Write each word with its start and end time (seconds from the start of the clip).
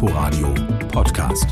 Inforadio 0.00 0.54
Podcast. 0.92 1.48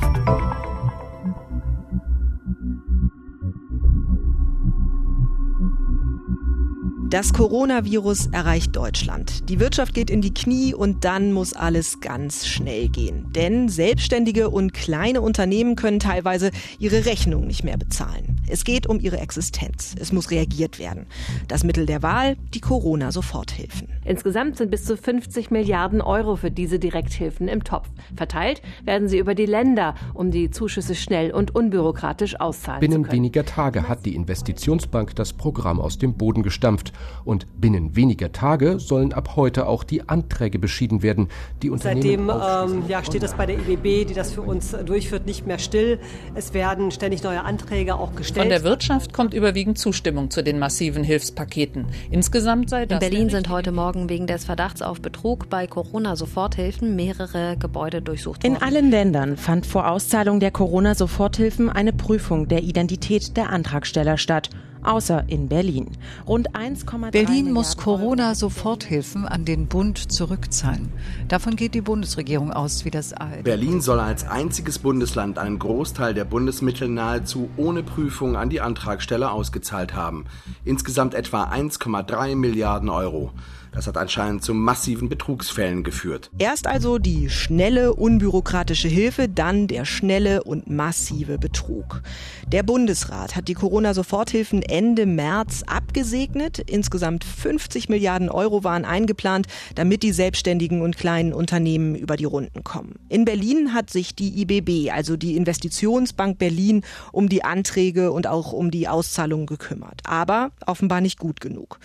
Das 7.10 7.32
Coronavirus 7.32 8.28
erreicht 8.28 8.76
Deutschland. 8.76 9.48
Die 9.48 9.58
Wirtschaft 9.58 9.94
geht 9.94 10.10
in 10.10 10.20
die 10.20 10.32
Knie 10.32 10.74
und 10.74 11.04
dann 11.04 11.32
muss 11.32 11.54
alles 11.54 11.98
ganz 11.98 12.46
schnell 12.46 12.88
gehen. 12.88 13.32
Denn 13.32 13.68
Selbstständige 13.68 14.48
und 14.48 14.72
kleine 14.72 15.22
Unternehmen 15.22 15.74
können 15.74 15.98
teilweise 15.98 16.52
ihre 16.78 17.04
Rechnung 17.04 17.48
nicht 17.48 17.64
mehr 17.64 17.78
bezahlen. 17.78 18.35
Es 18.48 18.64
geht 18.64 18.86
um 18.86 19.00
ihre 19.00 19.18
Existenz. 19.18 19.94
Es 19.98 20.12
muss 20.12 20.30
reagiert 20.30 20.78
werden. 20.78 21.06
Das 21.48 21.64
Mittel 21.64 21.86
der 21.86 22.02
Wahl, 22.02 22.36
die 22.54 22.60
Corona-Soforthilfen. 22.60 23.88
Insgesamt 24.04 24.56
sind 24.56 24.70
bis 24.70 24.84
zu 24.84 24.96
50 24.96 25.50
Milliarden 25.50 26.00
Euro 26.00 26.36
für 26.36 26.50
diese 26.50 26.78
Direkthilfen 26.78 27.48
im 27.48 27.64
Topf. 27.64 27.88
Verteilt 28.14 28.62
werden 28.84 29.08
sie 29.08 29.18
über 29.18 29.34
die 29.34 29.46
Länder, 29.46 29.94
um 30.14 30.30
die 30.30 30.50
Zuschüsse 30.50 30.94
schnell 30.94 31.32
und 31.32 31.54
unbürokratisch 31.54 32.38
auszahlen 32.38 32.80
Binnen 32.80 32.92
zu 32.94 33.02
können. 33.02 33.12
weniger 33.12 33.44
Tage 33.44 33.88
hat 33.88 34.06
die 34.06 34.14
Investitionsbank 34.14 35.16
das 35.16 35.32
Programm 35.32 35.80
aus 35.80 35.98
dem 35.98 36.14
Boden 36.14 36.42
gestampft. 36.42 36.92
Und 37.24 37.46
binnen 37.60 37.96
weniger 37.96 38.30
Tage 38.30 38.78
sollen 38.78 39.12
ab 39.12 39.34
heute 39.36 39.66
auch 39.66 39.82
die 39.82 40.08
Anträge 40.08 40.58
beschieden 40.58 41.02
werden. 41.02 41.28
Die 41.62 41.72
Seitdem 41.76 42.28
Unternehmen 42.28 42.82
ähm, 42.82 42.88
ja, 42.88 43.02
steht 43.02 43.22
das 43.22 43.34
bei 43.34 43.46
der 43.46 43.58
IBB, 43.58 44.06
die 44.06 44.14
das 44.14 44.32
für 44.32 44.42
uns 44.42 44.70
durchführt, 44.70 45.26
nicht 45.26 45.46
mehr 45.46 45.58
still. 45.58 45.98
Es 46.34 46.54
werden 46.54 46.90
ständig 46.90 47.22
neue 47.22 47.42
Anträge 47.42 47.96
auch 47.96 48.14
gestellt. 48.14 48.35
Von 48.36 48.50
der 48.50 48.64
Wirtschaft 48.64 49.12
kommt 49.14 49.32
überwiegend 49.32 49.78
Zustimmung 49.78 50.30
zu 50.30 50.42
den 50.42 50.58
massiven 50.58 51.02
Hilfspaketen. 51.02 51.86
Insgesamt 52.10 52.68
sei 52.68 52.84
das 52.84 53.02
In 53.02 53.10
Berlin 53.10 53.30
sind 53.30 53.48
heute 53.48 53.72
Morgen 53.72 54.10
wegen 54.10 54.26
des 54.26 54.44
Verdachts 54.44 54.82
auf 54.82 55.00
Betrug 55.00 55.48
bei 55.48 55.66
Corona-Soforthilfen 55.66 56.94
mehrere 56.94 57.56
Gebäude 57.56 58.02
durchsucht 58.02 58.44
worden. 58.44 58.56
In 58.56 58.62
allen 58.62 58.90
Ländern 58.90 59.36
fand 59.38 59.64
vor 59.64 59.88
Auszahlung 59.88 60.38
der 60.38 60.50
Corona-Soforthilfen 60.50 61.70
eine 61.70 61.94
Prüfung 61.94 62.46
der 62.46 62.62
Identität 62.62 63.36
der 63.36 63.50
Antragsteller 63.50 64.18
statt. 64.18 64.50
Außer 64.86 65.24
in 65.26 65.48
Berlin. 65.48 65.88
Rund 66.28 66.54
1,3 66.54 67.10
Berlin 67.10 67.52
muss 67.52 67.76
Milliarden 67.76 67.88
Euro- 67.90 67.98
Corona-Soforthilfen 67.98 69.26
an 69.26 69.44
den 69.44 69.66
Bund 69.66 70.12
zurückzahlen. 70.12 70.90
Davon 71.26 71.56
geht 71.56 71.74
die 71.74 71.80
Bundesregierung 71.80 72.52
aus, 72.52 72.84
wie 72.84 72.90
das 72.90 73.12
ARD. 73.12 73.42
Berlin 73.42 73.80
soll 73.80 73.98
als 73.98 74.26
einziges 74.28 74.78
Bundesland 74.78 75.38
einen 75.38 75.58
Großteil 75.58 76.14
der 76.14 76.24
Bundesmittel 76.24 76.88
nahezu 76.88 77.50
ohne 77.56 77.82
Prüfung 77.82 78.36
an 78.36 78.48
die 78.48 78.60
Antragsteller 78.60 79.32
ausgezahlt 79.32 79.94
haben. 79.94 80.26
Insgesamt 80.64 81.14
etwa 81.14 81.44
1,3 81.44 82.36
Milliarden 82.36 82.88
Euro. 82.88 83.32
Das 83.76 83.86
hat 83.86 83.98
anscheinend 83.98 84.42
zu 84.42 84.54
massiven 84.54 85.10
Betrugsfällen 85.10 85.84
geführt. 85.84 86.30
Erst 86.38 86.66
also 86.66 86.96
die 86.96 87.28
schnelle, 87.28 87.92
unbürokratische 87.92 88.88
Hilfe, 88.88 89.28
dann 89.28 89.66
der 89.66 89.84
schnelle 89.84 90.44
und 90.44 90.70
massive 90.70 91.36
Betrug. 91.36 92.00
Der 92.48 92.62
Bundesrat 92.62 93.36
hat 93.36 93.48
die 93.48 93.54
Corona-Soforthilfen 93.54 94.62
Ende 94.62 95.04
März 95.04 95.62
abgesegnet. 95.66 96.58
Insgesamt 96.58 97.24
50 97.24 97.90
Milliarden 97.90 98.30
Euro 98.30 98.64
waren 98.64 98.86
eingeplant, 98.86 99.46
damit 99.74 100.02
die 100.02 100.12
selbstständigen 100.12 100.80
und 100.80 100.96
kleinen 100.96 101.34
Unternehmen 101.34 101.96
über 101.96 102.16
die 102.16 102.24
Runden 102.24 102.64
kommen. 102.64 102.94
In 103.10 103.26
Berlin 103.26 103.74
hat 103.74 103.90
sich 103.90 104.14
die 104.14 104.40
IBB, 104.40 104.90
also 104.90 105.18
die 105.18 105.36
Investitionsbank 105.36 106.38
Berlin, 106.38 106.80
um 107.12 107.28
die 107.28 107.44
Anträge 107.44 108.10
und 108.10 108.26
auch 108.26 108.54
um 108.54 108.70
die 108.70 108.88
Auszahlungen 108.88 109.44
gekümmert. 109.44 110.00
Aber 110.06 110.52
offenbar 110.64 111.02
nicht 111.02 111.18
gut 111.18 111.42
genug. 111.42 111.78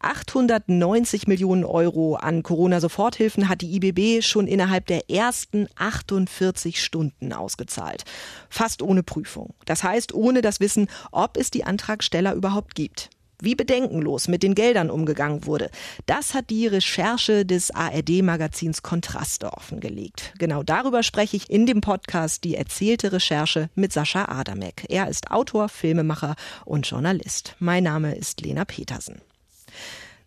890 0.00 1.26
Millionen 1.26 1.64
Euro 1.64 2.16
an 2.16 2.42
Corona-Soforthilfen 2.42 3.48
hat 3.48 3.60
die 3.60 3.76
IBB 3.76 4.22
schon 4.24 4.46
innerhalb 4.46 4.86
der 4.86 5.10
ersten 5.10 5.68
48 5.76 6.82
Stunden 6.82 7.32
ausgezahlt. 7.32 8.04
Fast 8.48 8.82
ohne 8.82 9.02
Prüfung. 9.02 9.54
Das 9.66 9.84
heißt, 9.84 10.14
ohne 10.14 10.42
das 10.42 10.60
Wissen, 10.60 10.88
ob 11.12 11.36
es 11.36 11.50
die 11.50 11.64
Antragsteller 11.64 12.34
überhaupt 12.34 12.74
gibt. 12.74 13.10
Wie 13.42 13.54
bedenkenlos 13.54 14.28
mit 14.28 14.42
den 14.42 14.54
Geldern 14.54 14.90
umgegangen 14.90 15.46
wurde, 15.46 15.70
das 16.04 16.34
hat 16.34 16.50
die 16.50 16.66
Recherche 16.66 17.46
des 17.46 17.70
ARD-Magazins 17.70 18.82
Kontraste 18.82 19.52
offengelegt. 19.52 20.34
Genau 20.38 20.62
darüber 20.62 21.02
spreche 21.02 21.36
ich 21.36 21.48
in 21.48 21.64
dem 21.64 21.80
Podcast 21.80 22.44
Die 22.44 22.54
erzählte 22.54 23.12
Recherche 23.12 23.70
mit 23.74 23.92
Sascha 23.92 24.26
Adamek. 24.26 24.84
Er 24.90 25.08
ist 25.08 25.30
Autor, 25.30 25.70
Filmemacher 25.70 26.36
und 26.66 26.86
Journalist. 26.86 27.56
Mein 27.58 27.84
Name 27.84 28.14
ist 28.14 28.42
Lena 28.42 28.66
Petersen. 28.66 29.22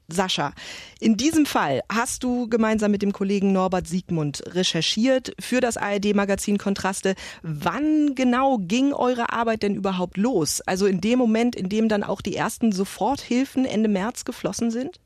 Sascha, 0.07 0.53
in 0.99 1.17
diesem 1.17 1.45
Fall 1.45 1.81
hast 1.91 2.23
du 2.23 2.47
gemeinsam 2.47 2.91
mit 2.91 3.01
dem 3.01 3.13
Kollegen 3.13 3.51
Norbert 3.53 3.87
Siegmund 3.87 4.43
recherchiert 4.47 5.33
für 5.39 5.61
das 5.61 5.77
ARD-Magazin 5.77 6.57
Kontraste. 6.57 7.15
Wann 7.41 8.15
genau 8.15 8.57
ging 8.59 8.93
eure 8.93 9.31
Arbeit 9.31 9.63
denn 9.63 9.75
überhaupt 9.75 10.17
los? 10.17 10.61
Also 10.61 10.85
in 10.85 11.01
dem 11.01 11.19
Moment, 11.19 11.55
in 11.55 11.69
dem 11.69 11.89
dann 11.89 12.03
auch 12.03 12.21
die 12.21 12.35
ersten 12.35 12.71
Soforthilfen 12.71 13.65
Ende 13.65 13.89
März 13.89 14.25
geflossen 14.25 14.71
sind? 14.71 14.99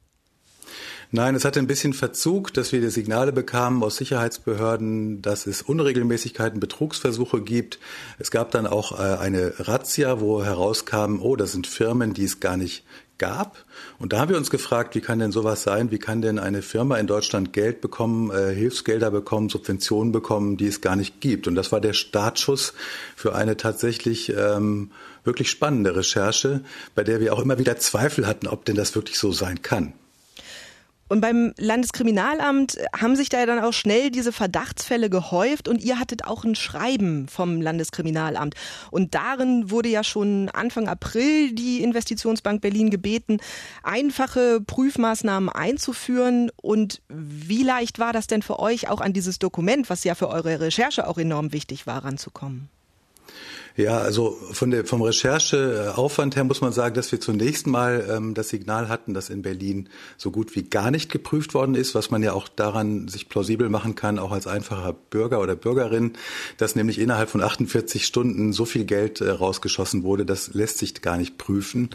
Nein, 1.09 1.35
es 1.35 1.45
hatte 1.45 1.59
ein 1.59 1.67
bisschen 1.67 1.93
Verzug, 1.93 2.53
dass 2.53 2.73
wir 2.73 2.81
die 2.81 2.89
Signale 2.89 3.31
bekamen 3.31 3.81
aus 3.81 3.95
Sicherheitsbehörden, 3.95 5.21
dass 5.21 5.47
es 5.47 5.61
Unregelmäßigkeiten, 5.61 6.59
Betrugsversuche 6.59 7.41
gibt. 7.41 7.79
Es 8.19 8.29
gab 8.29 8.51
dann 8.51 8.67
auch 8.67 8.99
äh, 8.99 9.17
eine 9.17 9.53
Razzia, 9.57 10.19
wo 10.19 10.43
herauskam, 10.43 11.21
oh, 11.21 11.37
das 11.37 11.53
sind 11.53 11.65
Firmen, 11.65 12.13
die 12.13 12.25
es 12.25 12.41
gar 12.41 12.57
nicht 12.57 12.83
gab. 13.17 13.65
Und 13.99 14.13
da 14.13 14.19
haben 14.19 14.29
wir 14.29 14.37
uns 14.37 14.49
gefragt, 14.49 14.95
wie 14.95 15.01
kann 15.01 15.19
denn 15.19 15.31
sowas 15.31 15.63
sein? 15.63 15.91
Wie 15.91 15.99
kann 15.99 16.21
denn 16.21 16.39
eine 16.39 16.61
Firma 16.61 16.97
in 16.97 17.07
Deutschland 17.07 17.53
Geld 17.53 17.81
bekommen, 17.81 18.31
äh, 18.31 18.53
Hilfsgelder 18.53 19.11
bekommen, 19.11 19.49
Subventionen 19.49 20.11
bekommen, 20.11 20.57
die 20.57 20.67
es 20.67 20.81
gar 20.81 20.95
nicht 20.95 21.21
gibt? 21.21 21.47
Und 21.47 21.55
das 21.55 21.71
war 21.71 21.81
der 21.81 21.93
Startschuss 21.93 22.73
für 23.15 23.35
eine 23.35 23.57
tatsächlich 23.57 24.33
ähm, 24.35 24.91
wirklich 25.23 25.49
spannende 25.49 25.95
Recherche, 25.95 26.61
bei 26.95 27.03
der 27.03 27.19
wir 27.19 27.33
auch 27.33 27.39
immer 27.39 27.59
wieder 27.59 27.77
Zweifel 27.77 28.27
hatten, 28.27 28.47
ob 28.47 28.65
denn 28.65 28.75
das 28.75 28.95
wirklich 28.95 29.19
so 29.19 29.31
sein 29.31 29.61
kann. 29.61 29.93
Und 31.09 31.21
beim 31.21 31.53
Landeskriminalamt 31.57 32.77
haben 32.99 33.15
sich 33.15 33.29
da 33.29 33.39
ja 33.39 33.45
dann 33.45 33.63
auch 33.63 33.73
schnell 33.73 34.11
diese 34.11 34.31
Verdachtsfälle 34.31 35.09
gehäuft 35.09 35.67
und 35.67 35.81
ihr 35.81 35.99
hattet 35.99 36.25
auch 36.25 36.43
ein 36.43 36.55
Schreiben 36.55 37.27
vom 37.27 37.61
Landeskriminalamt. 37.61 38.55
Und 38.91 39.15
darin 39.15 39.71
wurde 39.71 39.89
ja 39.89 40.03
schon 40.03 40.49
Anfang 40.49 40.87
April 40.87 41.53
die 41.53 41.81
Investitionsbank 41.81 42.61
Berlin 42.61 42.89
gebeten, 42.89 43.37
einfache 43.83 44.61
Prüfmaßnahmen 44.61 45.49
einzuführen. 45.49 46.51
Und 46.55 47.01
wie 47.09 47.63
leicht 47.63 47.99
war 47.99 48.13
das 48.13 48.27
denn 48.27 48.41
für 48.41 48.59
euch, 48.59 48.89
auch 48.89 49.01
an 49.01 49.13
dieses 49.13 49.39
Dokument, 49.39 49.89
was 49.89 50.03
ja 50.03 50.15
für 50.15 50.29
eure 50.29 50.59
Recherche 50.59 51.07
auch 51.07 51.17
enorm 51.17 51.53
wichtig 51.53 51.87
war, 51.87 52.03
ranzukommen? 52.03 52.69
Ja, 53.77 53.99
also 53.99 54.35
von 54.53 54.71
der, 54.71 54.85
vom 54.85 55.03
Rechercheaufwand 55.03 56.35
her 56.35 56.43
muss 56.43 56.61
man 56.61 56.73
sagen, 56.73 56.95
dass 56.95 57.11
wir 57.11 57.21
zunächst 57.21 57.67
mal 57.67 58.07
ähm, 58.09 58.33
das 58.33 58.49
Signal 58.49 58.89
hatten, 58.89 59.13
dass 59.13 59.29
in 59.29 59.43
Berlin 59.43 59.87
so 60.17 60.31
gut 60.31 60.55
wie 60.55 60.63
gar 60.63 60.89
nicht 60.89 61.11
geprüft 61.11 61.53
worden 61.53 61.75
ist, 61.75 61.93
was 61.93 62.09
man 62.09 62.23
ja 62.23 62.33
auch 62.33 62.47
daran 62.47 63.07
sich 63.07 63.29
plausibel 63.29 63.69
machen 63.69 63.93
kann, 63.93 64.17
auch 64.17 64.31
als 64.31 64.47
einfacher 64.47 64.93
Bürger 64.93 65.39
oder 65.41 65.55
Bürgerin, 65.55 66.13
dass 66.57 66.75
nämlich 66.75 66.97
innerhalb 66.97 67.29
von 67.29 67.43
48 67.43 68.03
Stunden 68.03 68.51
so 68.51 68.65
viel 68.65 68.83
Geld 68.83 69.21
äh, 69.21 69.29
rausgeschossen 69.29 70.01
wurde, 70.01 70.25
das 70.25 70.55
lässt 70.55 70.79
sich 70.79 70.99
gar 71.03 71.17
nicht 71.17 71.37
prüfen. 71.37 71.91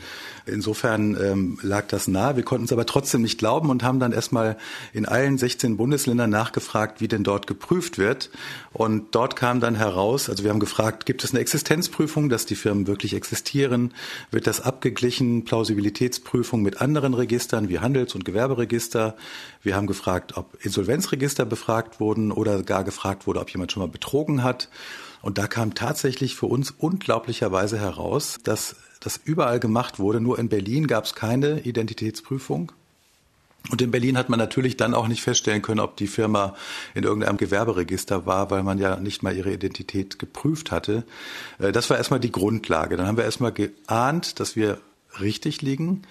Insofern 0.47 1.17
ähm, 1.21 1.59
lag 1.63 1.89
das 1.89 2.07
nahe. 2.07 2.37
Wir 2.37 2.45
konnten 2.45 2.67
es 2.67 2.73
aber 2.73 2.87
trotzdem 2.87 3.23
nicht 3.23 3.39
glauben 3.39 3.71
und 3.71 3.83
haben 3.83 3.99
dann 3.99 4.13
erstmal 4.13 4.57
in 4.93 5.05
allen 5.05 5.37
16 5.37 5.77
Bundesländern 5.79 6.31
nachgefragt, 6.31 7.01
wie 7.01 7.09
denn 7.09 7.25
dort 7.25 7.49
geprüft 7.49 7.99
wird. 7.99 8.31
Und 8.73 9.15
dort 9.15 9.37
kam 9.37 9.61
dann 9.61 9.75
heraus, 9.75 10.31
also 10.31 10.45
wir 10.45 10.51
haben 10.51 10.61
gefragt, 10.61 11.05
gibt 11.05 11.25
es 11.25 11.33
eine 11.33 11.41
Existenzprüfung, 11.41 12.29
dass 12.29 12.47
die 12.47 12.55
Firmen 12.55 12.87
wirklich 12.87 13.15
existieren? 13.15 13.93
Wird 14.31 14.47
das 14.47 14.61
abgeglichen, 14.61 15.45
Plausibilitätsprüfung 15.45 16.63
mit 16.63 16.81
anderen 16.81 17.13
Registern 17.13 17.69
wie 17.69 17.81
Handels- 17.81 18.15
und 18.15 18.25
Gewerberegister? 18.25 19.17
Wir 19.63 19.77
haben 19.77 19.87
gefragt, 19.87 20.37
ob 20.37 20.57
Insolvenzregister 20.65 21.45
befragt 21.45 22.01
wurden 22.01 22.33
oder 22.33 22.63
gar 22.63 22.85
gefragt 22.85 23.27
wurde, 23.27 23.41
ob 23.41 23.51
jemand 23.51 23.73
schon 23.73 23.83
mal 23.83 23.89
betrogen 23.89 24.43
hat. 24.43 24.69
Und 25.21 25.39
da 25.39 25.47
kam 25.47 25.75
tatsächlich 25.75 26.35
für 26.35 26.47
uns 26.47 26.71
unglaublicherweise 26.71 27.79
heraus, 27.79 28.39
dass 28.43 28.77
das 29.01 29.21
überall 29.23 29.61
gemacht 29.61 29.99
wurde. 29.99 30.21
Nur 30.21 30.39
in 30.39 30.49
Berlin 30.49 30.87
gab 30.87 31.05
es 31.05 31.15
keine 31.15 31.61
Identitätsprüfung. 31.61 32.73
Und 33.71 33.81
in 33.81 33.91
Berlin 33.91 34.19
hat 34.19 34.29
man 34.29 34.39
natürlich 34.39 34.77
dann 34.77 34.93
auch 34.93 35.09
nicht 35.09 35.23
feststellen 35.23 35.63
können, 35.63 35.81
ob 35.81 35.97
die 35.97 36.09
Firma 36.09 36.55
in 36.95 37.05
irgendeinem 37.05 37.37
Gewerberegister 37.37 38.27
war, 38.27 38.51
weil 38.51 38.63
man 38.63 38.79
ja 38.79 38.97
nicht 38.97 39.23
mal 39.23 39.37
ihre 39.37 39.53
Identität 39.53 40.19
geprüft 40.19 40.71
hatte. 40.73 41.05
Äh, 41.59 41.73
Das 41.73 41.89
war 41.89 41.97
erstmal 41.97 42.21
die 42.21 42.33
Grundlage. 42.33 42.97
Dann 42.97 43.07
haben 43.07 43.17
wir 43.17 43.25
erstmal 43.25 43.53
geahnt, 43.53 44.41
dass 44.41 44.57
wir 44.57 44.79
richtig 45.21 45.63
liegen, 45.63 46.03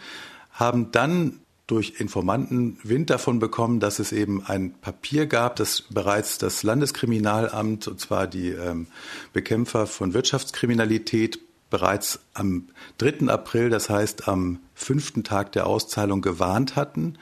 haben 0.51 0.91
dann 0.91 1.39
durch 1.67 1.99
Informanten 1.99 2.77
Wind 2.83 3.09
davon 3.09 3.39
bekommen, 3.39 3.79
dass 3.79 3.99
es 3.99 4.11
eben 4.11 4.45
ein 4.45 4.73
Papier 4.73 5.25
gab, 5.25 5.55
das 5.55 5.83
bereits 5.89 6.37
das 6.37 6.63
Landeskriminalamt, 6.63 7.87
und 7.87 7.99
zwar 7.99 8.27
die 8.27 8.49
ähm, 8.49 8.87
Bekämpfer 9.31 9.87
von 9.87 10.13
Wirtschaftskriminalität, 10.13 11.39
bereits 11.71 12.19
am 12.35 12.67
3. 12.99 13.27
April, 13.29 13.71
das 13.71 13.89
heißt 13.89 14.27
am 14.27 14.59
fünften 14.75 15.23
Tag 15.23 15.51
der 15.53 15.65
Auszahlung, 15.65 16.21
gewarnt 16.21 16.75
hatten. 16.75 17.17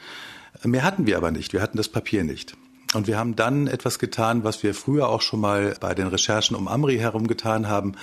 Mehr 0.66 0.84
hatten 0.84 1.08
wir 1.08 1.16
aber 1.16 1.32
nicht. 1.32 1.54
Wir 1.54 1.62
hatten 1.62 1.78
das 1.78 1.88
Papier 1.88 2.26
nicht. 2.26 2.58
Und 2.94 3.08
wir 3.08 3.18
haben 3.18 3.36
dann 3.36 3.68
etwas 3.68 4.00
getan, 4.00 4.44
was 4.44 4.64
wir 4.64 4.74
früher 4.74 5.08
auch 5.10 5.22
schon 5.22 5.40
mal 5.40 5.76
bei 5.80 5.94
den 5.94 6.08
Recherchen 6.08 6.58
um 6.58 6.68
Amri 6.68 6.98
herum 6.98 7.28
getan 7.28 7.70
haben. 7.70 7.94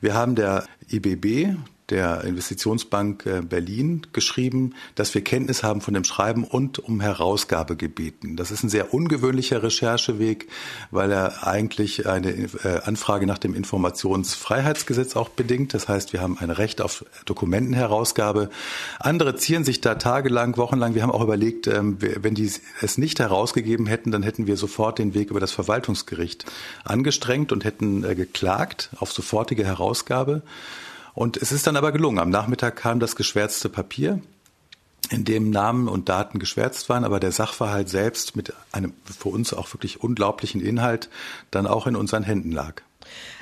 Wir 0.00 0.14
haben 0.14 0.34
der 0.34 0.66
IBB, 0.90 1.56
der 1.94 2.24
Investitionsbank 2.24 3.24
äh, 3.24 3.40
Berlin 3.40 4.02
geschrieben, 4.12 4.74
dass 4.96 5.14
wir 5.14 5.22
Kenntnis 5.22 5.62
haben 5.62 5.80
von 5.80 5.94
dem 5.94 6.02
Schreiben 6.02 6.42
und 6.42 6.80
um 6.80 7.00
Herausgabe 7.00 7.76
gebeten. 7.76 8.34
Das 8.36 8.50
ist 8.50 8.64
ein 8.64 8.68
sehr 8.68 8.92
ungewöhnlicher 8.92 9.62
Rechercheweg, 9.62 10.48
weil 10.90 11.12
er 11.12 11.46
eigentlich 11.46 12.08
eine 12.08 12.30
äh, 12.30 12.80
Anfrage 12.82 13.26
nach 13.26 13.38
dem 13.38 13.54
Informationsfreiheitsgesetz 13.54 15.14
auch 15.14 15.28
bedingt. 15.28 15.72
Das 15.72 15.86
heißt, 15.86 16.12
wir 16.12 16.20
haben 16.20 16.36
ein 16.36 16.50
Recht 16.50 16.80
auf 16.80 17.04
Dokumentenherausgabe. 17.26 18.50
Andere 18.98 19.36
ziehen 19.36 19.64
sich 19.64 19.80
da 19.80 19.94
tagelang, 19.94 20.56
wochenlang. 20.56 20.96
Wir 20.96 21.02
haben 21.04 21.12
auch 21.12 21.22
überlegt, 21.22 21.68
ähm, 21.68 21.98
wenn 22.00 22.34
die 22.34 22.50
es 22.82 22.98
nicht 22.98 23.20
herausgegeben 23.20 23.86
hätten, 23.86 24.10
dann 24.10 24.24
hätten 24.24 24.48
wir 24.48 24.56
sofort 24.56 24.98
den 24.98 25.14
Weg 25.14 25.30
über 25.30 25.38
das 25.38 25.52
Verwaltungsgericht 25.52 26.44
angestrengt 26.82 27.52
und 27.52 27.64
hätten 27.64 28.02
äh, 28.02 28.16
geklagt 28.16 28.90
auf 28.96 29.12
sofortige 29.12 29.64
Herausgabe. 29.64 30.42
Und 31.14 31.36
es 31.36 31.52
ist 31.52 31.66
dann 31.66 31.76
aber 31.76 31.92
gelungen. 31.92 32.18
Am 32.18 32.30
Nachmittag 32.30 32.76
kam 32.76 33.00
das 33.00 33.16
geschwärzte 33.16 33.68
Papier, 33.68 34.20
in 35.10 35.24
dem 35.24 35.50
Namen 35.50 35.88
und 35.88 36.08
Daten 36.08 36.38
geschwärzt 36.38 36.88
waren, 36.88 37.04
aber 37.04 37.20
der 37.20 37.32
Sachverhalt 37.32 37.88
selbst 37.88 38.36
mit 38.36 38.52
einem 38.72 38.94
für 39.04 39.28
uns 39.28 39.52
auch 39.52 39.72
wirklich 39.72 40.02
unglaublichen 40.02 40.60
Inhalt 40.60 41.08
dann 41.50 41.66
auch 41.66 41.86
in 41.86 41.94
unseren 41.94 42.24
Händen 42.24 42.50
lag. 42.50 42.82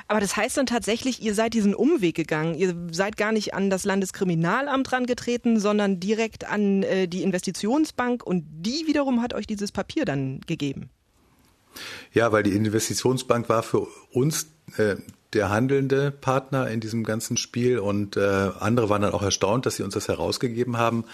Aber 0.09 0.21
das 0.21 0.37
heißt 0.37 0.59
dann 0.59 0.67
tatsächlich, 0.67 1.23
ihr 1.23 1.35
seid 1.35 1.55
diesen 1.55 1.75
Umweg 1.75 2.15
gegangen. 2.15 2.55
Ihr 2.55 2.75
seid 2.91 3.17
gar 3.17 3.33
nicht 3.33 3.55
an 3.55 3.71
das 3.71 3.85
Landeskriminalamt 3.85 4.93
rangetreten, 4.93 5.59
sondern 5.59 6.01
direkt 6.01 6.45
an 6.45 6.83
äh, 6.83 7.09
die 7.09 7.23
Investitionsbank 7.23 8.23
und 8.23 8.45
die 8.51 8.87
wiederum 8.87 9.23
hat 9.23 9.33
euch 9.33 9.47
dieses 9.47 9.73
Papier 9.73 10.05
dann 10.05 10.41
gegeben. 10.47 10.91
Ja, 12.13 12.33
weil 12.33 12.43
die 12.43 12.53
Investitionsbank 12.53 13.49
war 13.49 13.63
für 13.63 13.87
uns 14.13 14.49
äh, 14.77 14.97
der 15.33 15.51
handelnde 15.51 16.11
Partner 16.11 16.69
in 16.69 16.81
diesem 16.81 17.05
ganzen 17.05 17.37
Spiel 17.37 17.79
und 17.79 18.17
äh, 18.17 18.51
andere 18.59 18.89
waren 18.89 19.03
dann 19.03 19.13
auch 19.13 19.23
erstaunt, 19.23 19.67
dass 19.67 19.77
sie 19.77 19.83
uns 19.83 19.95
das 19.95 20.09
herausgegeben 20.09 20.77
haben. 20.77 21.05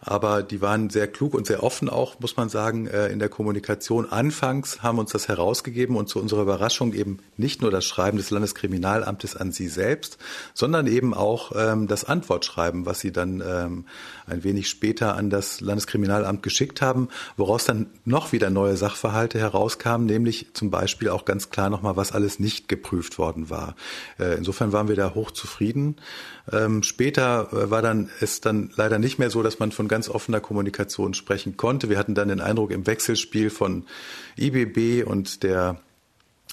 Aber 0.00 0.42
die 0.44 0.60
waren 0.60 0.90
sehr 0.90 1.08
klug 1.08 1.34
und 1.34 1.46
sehr 1.46 1.62
offen 1.62 1.88
auch, 1.88 2.20
muss 2.20 2.36
man 2.36 2.48
sagen, 2.48 2.86
äh, 2.86 3.08
in 3.08 3.18
der 3.18 3.28
Kommunikation. 3.28 4.10
Anfangs 4.10 4.82
haben 4.82 4.98
uns 4.98 5.10
das 5.10 5.26
herausgegeben 5.26 5.96
und 5.96 6.08
zu 6.08 6.20
unserer 6.20 6.42
Überraschung 6.42 6.92
eben 6.92 7.18
nicht 7.36 7.62
nur 7.62 7.70
das 7.70 7.84
Schreiben 7.84 8.16
des 8.16 8.30
Landeskriminalamtes 8.30 9.36
an 9.36 9.50
sie 9.50 9.68
selbst, 9.68 10.18
sondern 10.54 10.86
eben 10.86 11.14
auch 11.14 11.52
ähm, 11.56 11.88
das 11.88 12.04
Antwortschreiben, 12.04 12.86
was 12.86 13.00
sie 13.00 13.10
dann 13.10 13.42
ähm, 13.44 13.86
ein 14.26 14.44
wenig 14.44 14.68
später 14.68 15.16
an 15.16 15.30
das 15.30 15.60
Landeskriminalamt 15.60 16.42
geschickt 16.42 16.80
haben, 16.80 17.08
woraus 17.36 17.64
dann 17.64 17.86
noch 18.04 18.30
wieder 18.32 18.50
neue 18.50 18.76
Sachverhalte 18.76 19.38
herauskamen, 19.38 20.06
nämlich 20.06 20.54
zum 20.54 20.70
Beispiel 20.70 21.08
auch 21.08 21.24
ganz 21.24 21.50
klar 21.50 21.70
nochmal, 21.70 21.96
was 21.96 22.12
alles 22.12 22.38
nicht 22.38 22.68
geprüft 22.68 23.18
worden 23.18 23.50
war. 23.50 23.74
Äh, 24.20 24.36
insofern 24.36 24.72
waren 24.72 24.88
wir 24.88 24.96
da 24.96 25.14
hoch 25.14 25.32
zufrieden. 25.32 25.96
Ähm, 26.52 26.82
später 26.82 27.48
äh, 27.52 27.70
war 27.70 27.82
dann 27.82 28.10
es 28.20 28.40
dann 28.40 28.70
leider 28.76 28.98
nicht 28.98 29.18
mehr 29.18 29.30
so, 29.30 29.42
dass 29.42 29.58
man 29.58 29.72
von 29.72 29.87
ganz 29.88 30.08
offener 30.08 30.40
Kommunikation 30.40 31.14
sprechen 31.14 31.56
konnte. 31.56 31.88
Wir 31.88 31.98
hatten 31.98 32.14
dann 32.14 32.28
den 32.28 32.40
Eindruck 32.40 32.70
im 32.70 32.86
Wechselspiel 32.86 33.50
von 33.50 33.84
IBB 34.38 35.04
und 35.06 35.42
der 35.42 35.80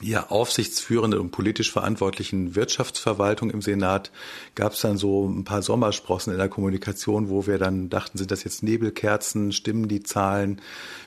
ja, 0.02 0.28
aufsichtsführenden 0.30 1.20
und 1.20 1.32
politisch 1.32 1.72
verantwortlichen 1.72 2.56
Wirtschaftsverwaltung 2.56 3.50
im 3.50 3.62
Senat 3.62 4.12
gab 4.54 4.74
es 4.74 4.82
dann 4.82 4.98
so 4.98 5.26
ein 5.26 5.46
paar 5.46 5.62
Sommersprossen 5.62 6.34
in 6.34 6.40
der 6.40 6.50
Kommunikation, 6.50 7.30
wo 7.30 7.48
wir 7.48 7.58
dann 7.58 7.90
dachten, 7.90 8.18
sind 8.18 8.30
das 8.32 8.44
jetzt 8.44 8.62
Nebelkerzen, 8.62 9.54
stimmen 9.54 9.88
die 9.88 10.04
Zahlen? 10.04 10.62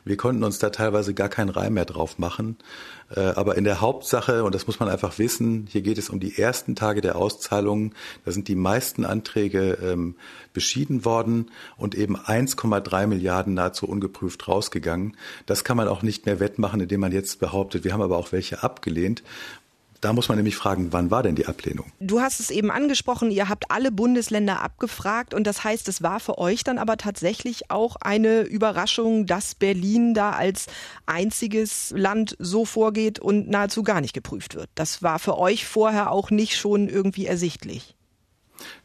Wir 0.04 0.16
konnten 0.16 0.42
uns 0.42 0.58
da 0.58 0.70
teilweise 0.70 1.12
gar 1.12 1.28
keinen 1.28 1.50
Reim 1.50 1.74
mehr 1.74 1.84
drauf 1.84 2.18
machen. 2.18 2.56
Äh, 3.14 3.20
aber 3.20 3.56
in 3.56 3.64
der 3.64 3.80
Hauptsache, 3.80 4.44
und 4.44 4.54
das 4.54 4.66
muss 4.66 4.80
man 4.80 4.88
einfach 4.88 5.18
wissen, 5.18 5.66
hier 5.70 5.82
geht 5.82 5.98
es 5.98 6.10
um 6.10 6.20
die 6.20 6.38
ersten 6.38 6.76
Tage 6.76 7.00
der 7.00 7.16
Auszahlungen. 7.16 7.94
Da 8.24 8.32
sind 8.32 8.48
die 8.48 8.54
meisten 8.54 9.04
Anträge 9.04 9.78
ähm, 9.82 10.16
beschieden 10.52 11.04
worden 11.04 11.50
und 11.76 11.94
eben 11.94 12.16
1,3 12.16 13.06
Milliarden 13.06 13.54
nahezu 13.54 13.86
ungeprüft 13.88 14.48
rausgegangen. 14.48 15.16
Das 15.46 15.64
kann 15.64 15.76
man 15.76 15.88
auch 15.88 16.02
nicht 16.02 16.26
mehr 16.26 16.40
wettmachen, 16.40 16.80
indem 16.80 17.00
man 17.00 17.12
jetzt 17.12 17.40
behauptet, 17.40 17.84
wir 17.84 17.92
haben 17.92 18.02
aber 18.02 18.18
auch 18.18 18.32
welche 18.32 18.62
abgelehnt. 18.62 19.22
Da 20.00 20.12
muss 20.12 20.28
man 20.28 20.36
nämlich 20.36 20.56
fragen, 20.56 20.92
wann 20.92 21.10
war 21.10 21.22
denn 21.22 21.34
die 21.34 21.46
Ablehnung? 21.46 21.86
Du 21.98 22.20
hast 22.20 22.38
es 22.38 22.50
eben 22.50 22.70
angesprochen, 22.70 23.30
ihr 23.30 23.48
habt 23.48 23.70
alle 23.70 23.90
Bundesländer 23.90 24.62
abgefragt 24.62 25.34
und 25.34 25.46
das 25.46 25.64
heißt, 25.64 25.88
es 25.88 26.02
war 26.02 26.20
für 26.20 26.38
euch 26.38 26.62
dann 26.62 26.78
aber 26.78 26.96
tatsächlich 26.96 27.70
auch 27.70 27.96
eine 27.96 28.42
Überraschung, 28.42 29.26
dass 29.26 29.56
Berlin 29.56 30.14
da 30.14 30.30
als 30.30 30.66
einziges 31.06 31.92
Land 31.96 32.36
so 32.38 32.64
vorgeht 32.64 33.18
und 33.18 33.48
nahezu 33.48 33.82
gar 33.82 34.00
nicht 34.00 34.14
geprüft 34.14 34.54
wird. 34.54 34.70
Das 34.76 35.02
war 35.02 35.18
für 35.18 35.36
euch 35.36 35.66
vorher 35.66 36.12
auch 36.12 36.30
nicht 36.30 36.56
schon 36.56 36.88
irgendwie 36.88 37.26
ersichtlich. 37.26 37.97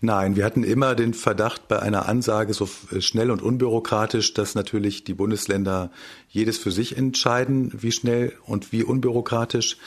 Nein, 0.01 0.35
wir 0.35 0.45
hatten 0.45 0.63
immer 0.63 0.95
den 0.95 1.13
Verdacht 1.13 1.67
bei 1.67 1.79
einer 1.79 2.07
Ansage 2.07 2.53
so 2.53 2.69
schnell 2.99 3.31
und 3.31 3.41
unbürokratisch, 3.41 4.33
dass 4.33 4.55
natürlich 4.55 5.03
die 5.03 5.13
Bundesländer 5.13 5.91
jedes 6.29 6.57
für 6.57 6.71
sich 6.71 6.97
entscheiden, 6.97 7.71
wie 7.73 7.91
schnell 7.91 8.33
und 8.45 8.71
wie 8.71 8.83
unbürokratisch. 8.83 9.77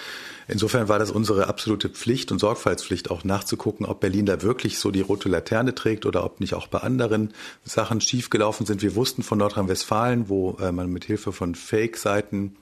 Insofern 0.49 0.89
war 0.89 0.99
das 0.99 1.11
unsere 1.11 1.49
absolute 1.49 1.89
Pflicht 1.89 2.31
und 2.31 2.39
Sorgfaltspflicht 2.39 3.11
auch 3.11 3.25
nachzugucken, 3.25 3.85
ob 3.85 4.01
Berlin 4.01 4.27
da 4.27 4.43
wirklich 4.43 4.79
so 4.79 4.93
die 4.93 5.01
rote 5.01 5.29
Laterne 5.29 5.75
trägt 5.75 6.07
oder 6.07 6.25
ob 6.25 6.39
nicht 6.39 6.55
auch 6.55 6.69
bei 6.69 6.79
anderen 6.79 7.33
Sachen 7.65 8.01
schiefgelaufen 8.01 8.65
sind. 8.65 8.83
Wir 8.83 8.95
wussten 8.95 9.23
von 9.23 9.39
Nordrhein-Westfalen, 9.39 10.29
wo 10.29 10.57
äh, 10.61 10.71
man 10.71 10.93
mit 10.93 11.05
Hilfe 11.05 11.33
von 11.33 11.57
Fake-Seiten 11.57 12.57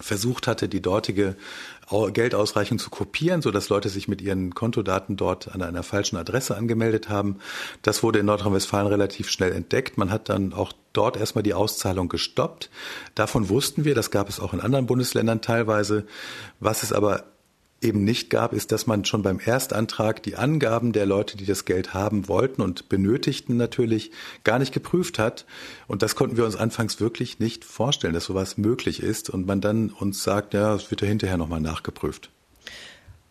versucht 0.00 0.48
hatte, 0.48 0.68
die 0.68 0.82
dortige 0.82 1.36
Geldausreichung 1.88 2.78
zu 2.78 2.90
kopieren, 2.90 3.42
so 3.42 3.50
dass 3.50 3.68
Leute 3.68 3.88
sich 3.88 4.08
mit 4.08 4.22
ihren 4.22 4.54
Kontodaten 4.54 5.16
dort 5.16 5.54
an 5.54 5.62
einer 5.62 5.82
falschen 5.82 6.16
Adresse 6.16 6.56
angemeldet 6.56 7.08
haben. 7.08 7.38
Das 7.82 8.02
wurde 8.02 8.18
in 8.18 8.26
Nordrhein-Westfalen 8.26 8.86
relativ 8.86 9.30
schnell 9.30 9.52
entdeckt. 9.52 9.98
Man 9.98 10.10
hat 10.10 10.28
dann 10.28 10.52
auch 10.52 10.72
dort 10.92 11.16
erstmal 11.16 11.42
die 11.42 11.54
Auszahlung 11.54 12.08
gestoppt. 12.08 12.70
Davon 13.14 13.48
wussten 13.48 13.84
wir, 13.84 13.94
das 13.94 14.10
gab 14.10 14.28
es 14.28 14.40
auch 14.40 14.54
in 14.54 14.60
anderen 14.60 14.86
Bundesländern 14.86 15.42
teilweise. 15.42 16.06
Was 16.60 16.82
es 16.82 16.92
aber 16.92 17.24
eben 17.84 18.04
nicht 18.04 18.30
gab, 18.30 18.52
ist, 18.52 18.72
dass 18.72 18.86
man 18.86 19.04
schon 19.04 19.22
beim 19.22 19.38
Erstantrag 19.38 20.22
die 20.22 20.36
Angaben 20.36 20.92
der 20.92 21.06
Leute, 21.06 21.36
die 21.36 21.46
das 21.46 21.64
Geld 21.64 21.94
haben 21.94 22.28
wollten 22.28 22.62
und 22.62 22.88
benötigten 22.88 23.56
natürlich, 23.56 24.10
gar 24.42 24.58
nicht 24.58 24.72
geprüft 24.72 25.18
hat. 25.18 25.44
Und 25.86 26.02
das 26.02 26.16
konnten 26.16 26.36
wir 26.36 26.44
uns 26.44 26.56
anfangs 26.56 27.00
wirklich 27.00 27.38
nicht 27.38 27.64
vorstellen, 27.64 28.14
dass 28.14 28.24
sowas 28.24 28.56
möglich 28.56 29.02
ist 29.02 29.30
und 29.30 29.46
man 29.46 29.60
dann 29.60 29.90
uns 29.90 30.22
sagt, 30.22 30.54
ja, 30.54 30.74
es 30.74 30.90
wird 30.90 31.02
ja 31.02 31.08
hinterher 31.08 31.36
nochmal 31.36 31.60
nachgeprüft. 31.60 32.30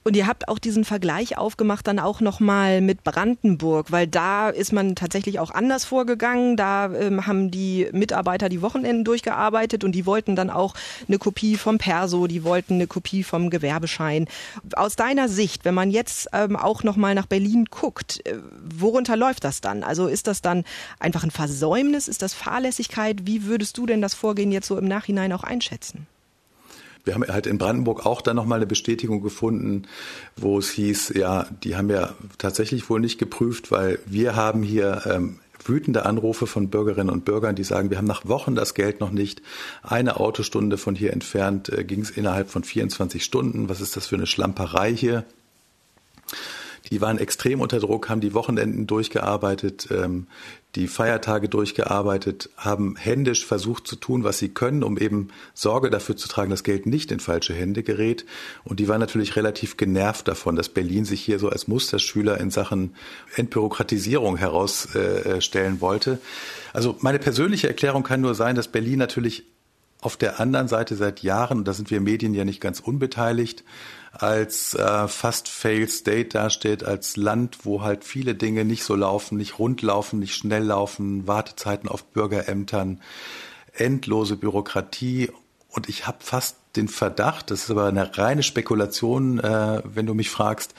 Und 0.03 0.17
ihr 0.17 0.27
habt 0.27 0.49
auch 0.49 0.59
diesen 0.59 0.83
Vergleich 0.83 1.37
aufgemacht 1.37 1.87
dann 1.87 1.99
auch 1.99 2.19
nochmal 2.19 2.81
mit 2.81 3.03
Brandenburg, 3.03 3.91
weil 3.91 4.05
da 4.05 4.49
ist 4.49 4.73
man 4.73 4.95
tatsächlich 4.95 5.39
auch 5.39 5.51
anders 5.51 5.85
vorgegangen. 5.85 6.57
Da 6.57 6.93
ähm, 6.93 7.25
haben 7.25 7.51
die 7.51 7.87
Mitarbeiter 7.93 8.49
die 8.49 8.61
Wochenenden 8.61 9.05
durchgearbeitet 9.05 9.83
und 9.83 9.93
die 9.93 10.05
wollten 10.05 10.35
dann 10.35 10.49
auch 10.49 10.73
eine 11.07 11.17
Kopie 11.17 11.55
vom 11.55 11.77
Perso, 11.77 12.27
die 12.27 12.43
wollten 12.43 12.75
eine 12.75 12.87
Kopie 12.87 13.23
vom 13.23 13.49
Gewerbeschein. 13.49 14.27
Aus 14.75 14.97
deiner 14.97 15.29
Sicht, 15.29 15.63
wenn 15.63 15.73
man 15.73 15.89
jetzt 15.89 16.27
ähm, 16.33 16.57
auch 16.57 16.83
nochmal 16.83 17.15
nach 17.15 17.27
Berlin 17.27 17.65
guckt, 17.69 18.25
äh, 18.27 18.37
worunter 18.61 19.15
läuft 19.15 19.45
das 19.45 19.61
dann? 19.61 19.83
Also 19.83 20.07
ist 20.07 20.27
das 20.27 20.41
dann 20.41 20.65
einfach 20.99 21.23
ein 21.23 21.31
Versäumnis? 21.31 22.09
Ist 22.09 22.21
das 22.21 22.33
Fahrlässigkeit? 22.33 23.25
Wie 23.25 23.45
würdest 23.45 23.77
du 23.77 23.85
denn 23.85 24.01
das 24.01 24.13
Vorgehen 24.13 24.51
jetzt 24.51 24.67
so 24.67 24.77
im 24.77 24.87
Nachhinein 24.87 25.31
auch 25.31 25.43
einschätzen? 25.43 26.07
Wir 27.05 27.15
haben 27.15 27.23
halt 27.27 27.47
in 27.47 27.57
Brandenburg 27.57 28.05
auch 28.05 28.21
dann 28.21 28.35
nochmal 28.35 28.59
eine 28.59 28.65
Bestätigung 28.65 29.21
gefunden, 29.21 29.83
wo 30.37 30.57
es 30.57 30.71
hieß, 30.71 31.13
ja, 31.15 31.47
die 31.63 31.75
haben 31.75 31.89
ja 31.89 32.13
tatsächlich 32.37 32.89
wohl 32.89 32.99
nicht 32.99 33.17
geprüft, 33.17 33.71
weil 33.71 33.99
wir 34.05 34.35
haben 34.35 34.63
hier 34.63 35.01
ähm, 35.05 35.39
wütende 35.65 36.05
Anrufe 36.05 36.47
von 36.47 36.69
Bürgerinnen 36.69 37.09
und 37.09 37.25
Bürgern, 37.25 37.55
die 37.55 37.63
sagen, 37.63 37.89
wir 37.89 37.97
haben 37.97 38.07
nach 38.07 38.25
Wochen 38.25 38.55
das 38.55 38.73
Geld 38.73 38.99
noch 38.99 39.11
nicht. 39.11 39.41
Eine 39.81 40.19
Autostunde 40.19 40.77
von 40.77 40.95
hier 40.95 41.13
entfernt 41.13 41.69
äh, 41.69 41.83
ging 41.83 42.01
es 42.01 42.11
innerhalb 42.11 42.49
von 42.49 42.63
24 42.63 43.23
Stunden. 43.23 43.69
Was 43.69 43.81
ist 43.81 43.97
das 43.97 44.07
für 44.07 44.15
eine 44.15 44.27
Schlamperei 44.27 44.93
hier? 44.93 45.25
Die 46.91 46.99
waren 46.99 47.17
extrem 47.17 47.61
unter 47.61 47.79
Druck, 47.79 48.09
haben 48.09 48.19
die 48.19 48.33
Wochenenden 48.33 48.87
durchgearbeitet, 48.87 49.87
ähm, 49.89 50.27
die 50.75 50.87
Feiertage 50.87 51.47
durchgearbeitet, 51.47 52.49
haben 52.57 52.95
händisch 52.97 53.45
versucht 53.45 53.87
zu 53.87 53.95
tun, 53.95 54.23
was 54.23 54.39
sie 54.39 54.49
können, 54.49 54.83
um 54.83 54.97
eben 54.97 55.29
Sorge 55.53 55.89
dafür 55.89 56.17
zu 56.17 56.27
tragen, 56.27 56.49
dass 56.49 56.63
Geld 56.63 56.85
nicht 56.85 57.11
in 57.11 57.19
falsche 57.19 57.53
Hände 57.53 57.83
gerät. 57.83 58.25
Und 58.63 58.79
die 58.79 58.87
waren 58.87 58.99
natürlich 58.99 59.35
relativ 59.35 59.77
genervt 59.77 60.27
davon, 60.27 60.55
dass 60.55 60.69
Berlin 60.69 61.05
sich 61.05 61.21
hier 61.21 61.39
so 61.39 61.49
als 61.49 61.67
Musterschüler 61.67 62.39
in 62.39 62.49
Sachen 62.49 62.95
Entbürokratisierung 63.35 64.35
herausstellen 64.35 65.79
wollte. 65.79 66.19
Also 66.73 66.97
meine 66.99 67.19
persönliche 67.19 67.67
Erklärung 67.67 68.03
kann 68.03 68.21
nur 68.21 68.35
sein, 68.35 68.55
dass 68.55 68.67
Berlin 68.67 68.99
natürlich 68.99 69.45
auf 70.03 70.17
der 70.17 70.39
anderen 70.39 70.67
Seite 70.67 70.95
seit 70.95 71.23
Jahren, 71.23 71.59
und 71.59 71.67
da 71.67 71.73
sind 71.73 71.89
wir 71.91 72.01
Medien 72.01 72.33
ja 72.33 72.45
nicht 72.45 72.61
ganz 72.61 72.79
unbeteiligt, 72.79 73.63
als 74.11 74.75
äh, 74.75 75.07
fast 75.07 75.49
failed 75.49 75.89
state 75.89 76.29
dasteht, 76.29 76.83
als 76.83 77.17
Land, 77.17 77.59
wo 77.63 77.81
halt 77.81 78.03
viele 78.03 78.35
Dinge 78.35 78.63
nicht 78.63 78.83
so 78.83 78.95
laufen, 78.95 79.37
nicht 79.37 79.57
rund 79.57 79.81
laufen, 79.81 80.19
nicht 80.19 80.35
schnell 80.35 80.65
laufen, 80.65 81.27
Wartezeiten 81.27 81.89
auf 81.89 82.03
Bürgerämtern, 82.05 83.01
endlose 83.73 84.35
Bürokratie 84.35 85.31
Und 85.69 85.89
ich 85.89 86.05
habe 86.05 86.17
fast 86.19 86.57
den 86.75 86.87
Verdacht, 86.87 87.49
das 87.49 87.63
ist 87.63 87.71
aber 87.71 87.87
eine 87.87 88.15
reine 88.17 88.43
Spekulation, 88.43 89.39
äh, 89.39 89.81
wenn 89.83 90.05
du 90.05 90.13
mich 90.13 90.29
fragst, 90.29 90.75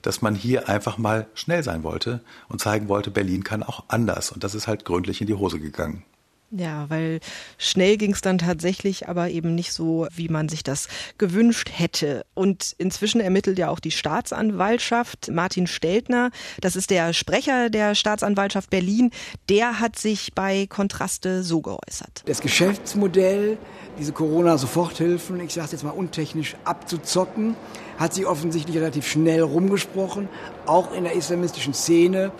dass 0.00 0.22
man 0.22 0.34
hier 0.34 0.68
einfach 0.68 0.96
mal 0.96 1.26
schnell 1.34 1.62
sein 1.62 1.82
wollte 1.82 2.20
und 2.48 2.60
zeigen 2.60 2.88
wollte, 2.88 3.10
Berlin 3.10 3.44
kann 3.44 3.62
auch 3.62 3.84
anders. 3.88 4.32
Und 4.32 4.44
das 4.44 4.54
ist 4.54 4.66
halt 4.66 4.84
gründlich 4.84 5.20
in 5.20 5.26
die 5.26 5.34
Hose 5.34 5.58
gegangen. 5.58 6.04
Ja, 6.50 6.86
weil 6.88 7.20
schnell 7.58 7.98
ging 7.98 8.12
es 8.12 8.22
dann 8.22 8.38
tatsächlich, 8.38 9.06
aber 9.06 9.28
eben 9.28 9.54
nicht 9.54 9.72
so, 9.72 10.06
wie 10.14 10.28
man 10.28 10.48
sich 10.48 10.62
das 10.62 10.88
gewünscht 11.18 11.70
hätte. 11.70 12.24
Und 12.32 12.74
inzwischen 12.78 13.20
ermittelt 13.20 13.58
ja 13.58 13.68
auch 13.68 13.80
die 13.80 13.90
Staatsanwaltschaft. 13.90 15.30
Martin 15.30 15.66
Steltner, 15.66 16.30
das 16.62 16.74
ist 16.74 16.90
der 16.90 17.12
Sprecher 17.12 17.68
der 17.68 17.94
Staatsanwaltschaft 17.94 18.70
Berlin, 18.70 19.10
der 19.50 19.78
hat 19.78 19.98
sich 19.98 20.32
bei 20.34 20.66
Kontraste 20.66 21.42
so 21.42 21.60
geäußert. 21.60 22.22
Das 22.24 22.40
Geschäftsmodell, 22.40 23.58
diese 23.98 24.12
Corona-Soforthilfen, 24.12 25.40
ich 25.40 25.52
sage 25.52 25.72
jetzt 25.72 25.84
mal 25.84 25.90
untechnisch 25.90 26.56
abzuzocken, 26.64 27.56
hat 27.98 28.14
sich 28.14 28.24
offensichtlich 28.24 28.76
relativ 28.76 29.06
schnell 29.06 29.42
rumgesprochen, 29.42 30.30
auch 30.64 30.94
in 30.94 31.04
der 31.04 31.12
islamistischen 31.12 31.74
Szene. 31.74 32.32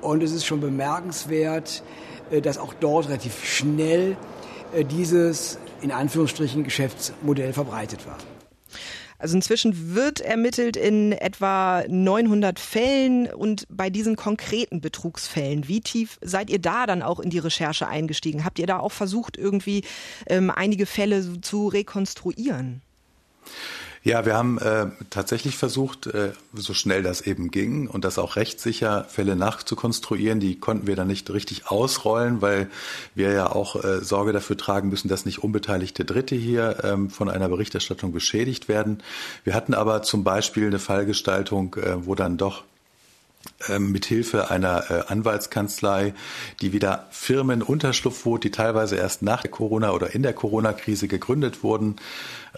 Und 0.00 0.22
es 0.22 0.32
ist 0.32 0.46
schon 0.46 0.60
bemerkenswert, 0.60 1.82
dass 2.40 2.58
auch 2.58 2.74
dort 2.74 3.08
relativ 3.08 3.44
schnell 3.44 4.16
äh, 4.74 4.84
dieses 4.84 5.58
in 5.80 5.90
Anführungsstrichen 5.90 6.64
Geschäftsmodell 6.64 7.52
verbreitet 7.52 8.06
war. 8.06 8.18
Also 9.22 9.36
inzwischen 9.36 9.94
wird 9.94 10.20
ermittelt 10.20 10.76
in 10.76 11.12
etwa 11.12 11.84
900 11.86 12.58
Fällen 12.58 13.32
und 13.32 13.66
bei 13.68 13.88
diesen 13.88 14.16
konkreten 14.16 14.80
Betrugsfällen, 14.80 15.68
wie 15.68 15.80
tief 15.80 16.18
seid 16.22 16.50
ihr 16.50 16.58
da 16.58 16.86
dann 16.86 17.02
auch 17.02 17.20
in 17.20 17.30
die 17.30 17.38
Recherche 17.38 17.86
eingestiegen? 17.86 18.44
Habt 18.44 18.58
ihr 18.58 18.66
da 18.66 18.80
auch 18.80 18.90
versucht, 18.90 19.36
irgendwie 19.36 19.84
ähm, 20.26 20.50
einige 20.50 20.86
Fälle 20.86 21.40
zu 21.40 21.68
rekonstruieren? 21.68 22.82
Ja, 24.04 24.26
wir 24.26 24.34
haben 24.34 24.58
äh, 24.58 24.86
tatsächlich 25.10 25.56
versucht, 25.56 26.08
äh, 26.08 26.32
so 26.54 26.74
schnell 26.74 27.04
das 27.04 27.20
eben 27.20 27.52
ging 27.52 27.86
und 27.86 28.04
das 28.04 28.18
auch 28.18 28.34
rechtssicher 28.34 29.04
Fälle 29.04 29.36
nachzukonstruieren. 29.36 30.40
Die 30.40 30.58
konnten 30.58 30.88
wir 30.88 30.96
dann 30.96 31.06
nicht 31.06 31.30
richtig 31.30 31.68
ausrollen, 31.68 32.42
weil 32.42 32.68
wir 33.14 33.30
ja 33.30 33.52
auch 33.52 33.76
äh, 33.76 34.00
Sorge 34.00 34.32
dafür 34.32 34.56
tragen 34.56 34.88
müssen, 34.88 35.06
dass 35.06 35.24
nicht 35.24 35.44
unbeteiligte 35.44 36.04
Dritte 36.04 36.34
hier 36.34 36.82
ähm, 36.82 37.10
von 37.10 37.30
einer 37.30 37.48
Berichterstattung 37.48 38.10
beschädigt 38.10 38.68
werden. 38.68 39.04
Wir 39.44 39.54
hatten 39.54 39.72
aber 39.72 40.02
zum 40.02 40.24
Beispiel 40.24 40.66
eine 40.66 40.80
Fallgestaltung, 40.80 41.76
äh, 41.76 42.04
wo 42.04 42.16
dann 42.16 42.36
doch 42.36 42.64
ähm, 43.68 43.92
mit 43.92 44.06
Hilfe 44.06 44.50
einer 44.50 44.90
äh, 44.90 45.02
Anwaltskanzlei, 45.08 46.14
die 46.60 46.72
wieder 46.72 47.06
Firmen 47.10 47.62
Unterschlupfwot, 47.62 48.44
die 48.44 48.50
teilweise 48.50 48.96
erst 48.96 49.22
nach 49.22 49.42
der 49.42 49.50
Corona 49.50 49.92
oder 49.92 50.14
in 50.14 50.22
der 50.22 50.32
Corona-Krise 50.32 51.08
gegründet 51.08 51.62
wurden, 51.62 51.96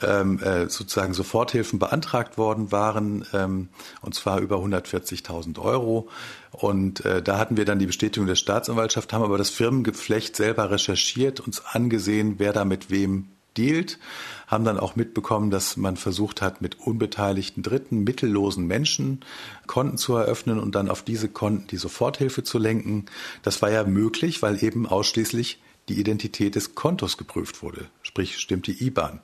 ähm, 0.03 0.39
äh, 0.41 0.69
sozusagen 0.69 1.15
Soforthilfen 1.15 1.79
beantragt 1.79 2.39
worden 2.39 2.73
waren, 2.73 3.25
ähm, 3.33 3.69
und 4.03 4.15
zwar 4.15 4.41
über 4.41 4.57
140.000 4.57 5.59
Euro. 5.61 6.09
Und 6.51 7.05
äh, 7.05 7.23
da 7.23 7.39
hatten 7.39 7.57
wir 7.57 7.65
dann 7.65 7.79
die 7.79 7.87
Bestätigung 7.87 8.27
der 8.27 8.37
Staatsanwaltschaft, 8.37 9.13
haben 9.13 9.25
aber 9.25 9.39
das 9.39 9.51
Firmengeflecht 9.51 10.37
selber 10.37 10.71
recherchiert, 10.71 11.41
uns 11.41 11.65
angesehen, 11.65 12.37
wer 12.39 12.53
da 12.53 12.65
mit 12.65 12.91
wem 12.91 13.29
dealt, 13.57 13.99
haben 14.47 14.65
dann 14.65 14.79
auch 14.79 14.97
mitbekommen, 14.97 15.51
dass 15.51 15.77
man 15.77 15.97
versucht 15.97 16.43
hat, 16.43 16.61
mit 16.63 16.81
unbeteiligten 16.81 17.63
Dritten, 17.63 18.05
mittellosen 18.05 18.67
Menschen 18.67 19.21
Konten 19.67 19.97
zu 19.97 20.15
eröffnen 20.15 20.59
und 20.59 20.75
dann 20.75 20.89
auf 20.89 21.03
diese 21.03 21.29
Konten 21.29 21.67
die 21.69 21.77
Soforthilfe 21.77 22.43
zu 22.43 22.59
lenken. 22.59 23.07
Das 23.43 23.63
war 23.63 23.71
ja 23.71 23.85
möglich, 23.85 24.43
weil 24.43 24.63
eben 24.63 24.87
ausschließlich 24.87 25.61
die 25.89 26.01
Identität 26.01 26.55
des 26.55 26.75
Kontos 26.75 27.19
geprüft 27.19 27.63
wurde, 27.63 27.87
sprich 28.03 28.39
stimmt 28.39 28.67
die 28.67 28.87
IBAN. 28.87 29.21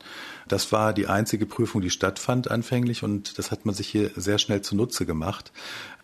Das 0.46 0.72
war 0.72 0.92
die 0.92 1.06
einzige 1.06 1.46
Prüfung, 1.46 1.80
die 1.80 1.90
stattfand 1.90 2.50
anfänglich 2.50 3.02
und 3.02 3.38
das 3.38 3.50
hat 3.50 3.64
man 3.64 3.74
sich 3.74 3.88
hier 3.88 4.10
sehr 4.14 4.38
schnell 4.38 4.60
zunutze 4.60 5.06
gemacht. 5.06 5.52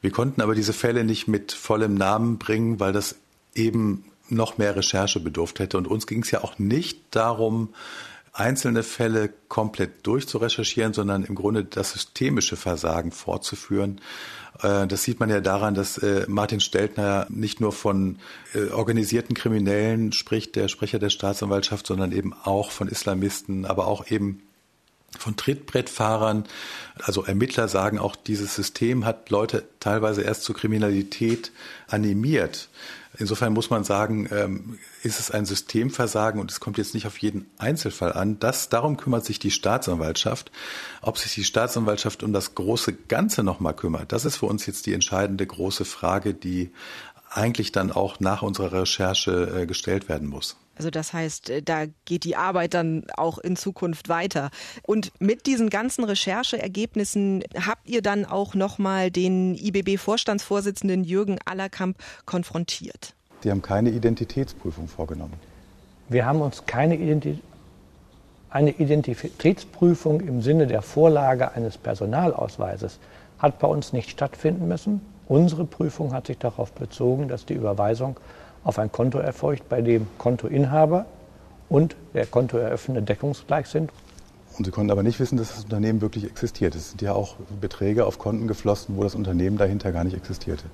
Wir 0.01 0.11
konnten 0.11 0.41
aber 0.41 0.55
diese 0.55 0.73
Fälle 0.73 1.05
nicht 1.05 1.29
mit 1.29 1.53
vollem 1.53 1.95
Namen 1.95 2.39
bringen, 2.39 2.81
weil 2.81 2.93
das 2.93 3.17
eben 3.55 4.05
noch 4.29 4.59
mehr 4.59 4.77
Recherche 4.77 5.21
bedurft 5.21 5.59
hätte. 5.59 5.79
Und 5.79 5.87
uns 5.87 6.07
ging 6.07 6.23
es 6.23 6.31
ja 6.31 6.43
auch 6.43 6.59
nicht 6.59 7.01
darum, 7.11 7.71
einzelne 8.39 8.83
Fälle 8.83 9.31
komplett 9.49 10.07
durchzurecherchieren, 10.07 10.93
sondern 10.93 11.25
im 11.25 11.35
Grunde 11.35 11.65
das 11.65 11.93
systemische 11.93 12.57
Versagen 12.57 13.11
fortzuführen. 13.11 14.01
Äh, 14.63 14.87
das 14.87 15.03
sieht 15.03 15.21
man 15.21 15.31
ja 15.31 15.41
daran, 15.41 15.75
dass 15.75 15.99
äh, 15.99 16.27
Martin 16.29 16.61
Steltner 16.61 17.27
nicht 17.31 17.61
nur 17.61 17.73
von 17.73 18.19
äh, 18.55 18.71
organisierten 18.71 19.35
Kriminellen 19.35 20.13
spricht, 20.13 20.55
der 20.55 20.69
Sprecher 20.69 20.99
der 20.99 21.11
Staatsanwaltschaft, 21.11 21.87
sondern 21.87 22.13
eben 22.13 22.35
auch 22.35 22.71
von 22.71 22.89
Islamisten, 22.89 23.65
aber 23.65 23.87
auch 23.87 24.11
eben 24.11 24.43
von 25.19 25.37
Trittbrettfahrern. 25.37 26.45
Also 27.03 27.25
Ermittler 27.25 27.69
sagen 27.69 27.99
auch, 27.99 28.17
dieses 28.17 28.55
System 28.55 29.07
hat 29.07 29.31
Leute 29.31 29.65
teilweise 29.81 30.23
erst 30.23 30.43
zur 30.43 30.55
Kriminalität 30.55 31.53
animiert. 31.89 32.69
Insofern 33.19 33.53
muss 33.53 33.71
man 33.71 33.85
sagen, 33.85 34.29
ähm, 34.31 34.79
ist 35.03 35.21
es 35.21 35.31
ein 35.31 35.47
Systemversagen 35.47 36.41
und 36.41 36.51
es 36.51 36.61
kommt 36.61 36.79
jetzt 36.79 36.95
nicht 36.95 37.07
auf 37.07 37.19
jeden 37.19 37.47
Einzelfall 37.59 38.13
an. 38.13 38.39
Das, 38.39 38.69
darum 38.69 38.97
kümmert 38.97 39.25
sich 39.25 39.39
die 39.39 39.51
Staatsanwaltschaft. 39.51 40.51
Ob 41.03 41.19
sich 41.19 41.35
die 41.35 41.45
Staatsanwaltschaft 41.45 42.23
um 42.23 42.33
das 42.33 42.55
große 42.55 42.93
Ganze 42.93 43.43
nochmal 43.43 43.75
kümmert, 43.75 44.13
das 44.13 44.25
ist 44.25 44.37
für 44.37 44.47
uns 44.47 44.67
jetzt 44.67 44.87
die 44.87 44.93
entscheidende 44.93 45.47
große 45.47 45.85
Frage, 45.85 46.35
die 46.35 46.71
eigentlich 47.31 47.73
dann 47.73 47.93
auch 47.93 48.21
nach 48.21 48.43
unserer 48.43 48.73
Recherche 48.81 49.63
äh, 49.63 49.67
gestellt 49.67 50.09
werden 50.09 50.29
muss. 50.29 50.57
Also 50.77 50.91
das 50.91 51.13
heißt, 51.13 51.51
äh, 51.51 51.63
da 51.63 51.87
geht 52.05 52.25
die 52.25 52.37
Arbeit 52.37 52.75
dann 52.75 53.05
auch 53.17 53.39
in 53.39 53.57
Zukunft 53.57 54.09
weiter. 54.09 54.51
Und 54.83 55.13
mit 55.19 55.47
diesen 55.47 55.71
ganzen 55.71 56.05
Rechercheergebnissen 56.05 57.45
habt 57.67 57.89
ihr 57.89 58.03
dann 58.03 58.25
auch 58.25 58.55
nochmal 58.55 59.11
den 59.11 59.55
IBB-Vorstandsvorsitzenden 59.55 61.05
Jürgen 61.05 61.39
Allerkamp 61.45 61.97
konfrontiert. 62.25 63.15
Die 63.45 63.51
haben 63.51 63.63
keine 63.63 63.91
Identitätsprüfung 63.91 64.89
vorgenommen. 64.89 65.35
Wir 66.09 66.25
haben 66.25 66.41
uns 66.41 66.65
keine 66.67 66.97
Identität 66.97 67.43
eine 68.49 68.71
Identitätsprüfung 68.71 70.21
im 70.23 70.41
Sinne 70.41 70.67
der 70.67 70.81
Vorlage 70.81 71.53
eines 71.53 71.77
Personalausweises 71.77 72.99
hat 73.39 73.59
bei 73.59 73.67
uns 73.67 73.93
nicht 73.93 74.09
stattfinden 74.09 74.67
müssen. 74.67 75.03
Unsere 75.29 75.67
Prüfung 75.67 76.15
hat 76.15 76.29
sich 76.29 76.39
darauf 76.39 76.73
bezogen, 76.73 77.29
dass 77.29 77.45
die 77.45 77.55
Überweisung 77.55 78.19
auf 78.67 78.81
ein 78.81 78.91
Konto 78.91 79.19
erfolgt, 79.19 79.69
bei 79.69 79.81
dem 79.81 80.09
Kontoinhaber 80.19 81.07
und 81.69 81.95
der 82.15 82.27
Kontoeröffner 82.27 83.01
deckungsgleich 83.01 83.69
sind. 83.69 83.93
Und 84.59 84.65
Sie 84.65 84.73
konnten 84.73 84.91
aber 84.91 85.05
nicht 85.05 85.21
wissen, 85.21 85.39
dass 85.39 85.55
das 85.55 85.65
Unternehmen 85.65 86.01
wirklich 86.01 86.25
existiert. 86.25 86.75
Es 86.75 86.91
sind 86.91 87.01
ja 87.01 87.13
auch 87.13 87.37
Beträge 87.61 88.07
auf 88.07 88.19
Konten 88.19 88.49
geflossen, 88.49 88.97
wo 88.97 89.05
das 89.05 89.15
Unternehmen 89.15 89.57
dahinter 89.57 89.93
gar 89.93 90.03
nicht 90.03 90.17
existierte. 90.17 90.65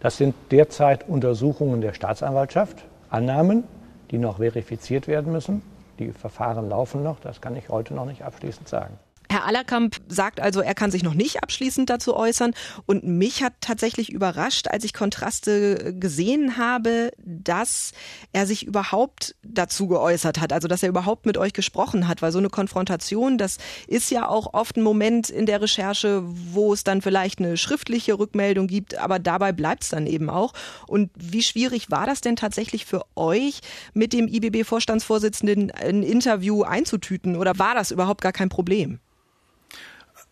Das 0.00 0.16
sind 0.16 0.34
derzeit 0.50 1.08
Untersuchungen 1.08 1.80
der 1.80 1.92
Staatsanwaltschaft, 1.92 2.84
Annahmen, 3.08 3.62
die 4.10 4.18
noch 4.18 4.38
verifiziert 4.38 5.06
werden 5.06 5.32
müssen. 5.32 5.62
Die 6.00 6.10
Verfahren 6.10 6.68
laufen 6.68 7.04
noch, 7.04 7.20
das 7.20 7.40
kann 7.40 7.54
ich 7.54 7.68
heute 7.68 7.94
noch 7.94 8.06
nicht 8.06 8.22
abschließend 8.22 8.68
sagen. 8.68 8.98
Herr 9.30 9.44
Allerkamp 9.44 9.96
sagt 10.08 10.40
also, 10.40 10.60
er 10.60 10.74
kann 10.74 10.90
sich 10.90 11.02
noch 11.02 11.12
nicht 11.12 11.42
abschließend 11.42 11.90
dazu 11.90 12.16
äußern. 12.16 12.54
Und 12.86 13.04
mich 13.04 13.42
hat 13.42 13.52
tatsächlich 13.60 14.10
überrascht, 14.10 14.68
als 14.68 14.84
ich 14.84 14.94
Kontraste 14.94 15.94
gesehen 15.98 16.56
habe, 16.56 17.10
dass 17.18 17.92
er 18.32 18.46
sich 18.46 18.66
überhaupt 18.66 19.36
dazu 19.42 19.86
geäußert 19.86 20.40
hat. 20.40 20.54
Also, 20.54 20.66
dass 20.66 20.82
er 20.82 20.88
überhaupt 20.88 21.26
mit 21.26 21.36
euch 21.36 21.52
gesprochen 21.52 22.08
hat. 22.08 22.22
Weil 22.22 22.32
so 22.32 22.38
eine 22.38 22.48
Konfrontation, 22.48 23.36
das 23.36 23.58
ist 23.86 24.10
ja 24.10 24.26
auch 24.26 24.54
oft 24.54 24.76
ein 24.78 24.82
Moment 24.82 25.28
in 25.28 25.44
der 25.44 25.60
Recherche, 25.60 26.22
wo 26.24 26.72
es 26.72 26.82
dann 26.82 27.02
vielleicht 27.02 27.38
eine 27.38 27.58
schriftliche 27.58 28.18
Rückmeldung 28.18 28.66
gibt. 28.66 28.96
Aber 28.96 29.18
dabei 29.18 29.52
bleibt 29.52 29.82
es 29.82 29.90
dann 29.90 30.06
eben 30.06 30.30
auch. 30.30 30.54
Und 30.86 31.10
wie 31.14 31.42
schwierig 31.42 31.90
war 31.90 32.06
das 32.06 32.22
denn 32.22 32.36
tatsächlich 32.36 32.86
für 32.86 33.02
euch, 33.14 33.60
mit 33.92 34.14
dem 34.14 34.26
IBB-Vorstandsvorsitzenden 34.26 35.70
ein 35.70 36.02
Interview 36.02 36.62
einzutüten? 36.62 37.36
Oder 37.36 37.58
war 37.58 37.74
das 37.74 37.90
überhaupt 37.90 38.22
gar 38.22 38.32
kein 38.32 38.48
Problem? 38.48 39.00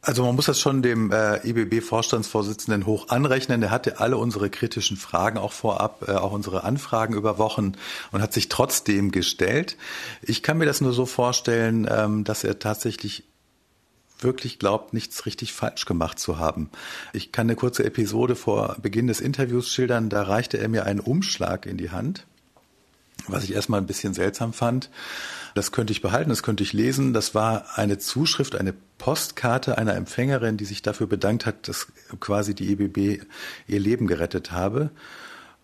Also 0.06 0.24
man 0.24 0.36
muss 0.36 0.46
das 0.46 0.60
schon 0.60 0.82
dem 0.82 1.10
äh, 1.10 1.44
IBB-Vorstandsvorsitzenden 1.44 2.86
hoch 2.86 3.08
anrechnen. 3.08 3.60
Der 3.60 3.72
hatte 3.72 3.98
alle 3.98 4.18
unsere 4.18 4.50
kritischen 4.50 4.96
Fragen 4.96 5.36
auch 5.36 5.52
vorab, 5.52 6.04
äh, 6.06 6.12
auch 6.12 6.30
unsere 6.30 6.62
Anfragen 6.62 7.14
über 7.14 7.38
Wochen 7.38 7.72
und 8.12 8.22
hat 8.22 8.32
sich 8.32 8.48
trotzdem 8.48 9.10
gestellt. 9.10 9.76
Ich 10.22 10.44
kann 10.44 10.58
mir 10.58 10.64
das 10.64 10.80
nur 10.80 10.92
so 10.92 11.06
vorstellen, 11.06 11.88
ähm, 11.90 12.22
dass 12.22 12.44
er 12.44 12.60
tatsächlich 12.60 13.24
wirklich 14.20 14.60
glaubt, 14.60 14.94
nichts 14.94 15.26
richtig 15.26 15.52
falsch 15.52 15.86
gemacht 15.86 16.20
zu 16.20 16.38
haben. 16.38 16.70
Ich 17.12 17.32
kann 17.32 17.48
eine 17.48 17.56
kurze 17.56 17.82
Episode 17.82 18.36
vor 18.36 18.76
Beginn 18.80 19.08
des 19.08 19.20
Interviews 19.20 19.72
schildern. 19.72 20.08
Da 20.08 20.22
reichte 20.22 20.56
er 20.56 20.68
mir 20.68 20.84
einen 20.84 21.00
Umschlag 21.00 21.66
in 21.66 21.78
die 21.78 21.90
Hand, 21.90 22.28
was 23.28 23.44
ich 23.44 23.54
erstmal 23.54 23.80
ein 23.80 23.86
bisschen 23.86 24.14
seltsam 24.14 24.52
fand. 24.52 24.90
Das 25.54 25.72
könnte 25.72 25.92
ich 25.92 26.02
behalten, 26.02 26.30
das 26.30 26.42
könnte 26.42 26.62
ich 26.62 26.72
lesen. 26.72 27.12
Das 27.12 27.34
war 27.34 27.78
eine 27.78 27.98
Zuschrift, 27.98 28.56
eine 28.56 28.74
Postkarte 28.98 29.78
einer 29.78 29.94
Empfängerin, 29.94 30.56
die 30.56 30.64
sich 30.64 30.82
dafür 30.82 31.06
bedankt 31.06 31.46
hat, 31.46 31.68
dass 31.68 31.88
quasi 32.20 32.54
die 32.54 32.72
EBB 32.72 33.24
ihr 33.66 33.80
Leben 33.80 34.06
gerettet 34.06 34.52
habe. 34.52 34.90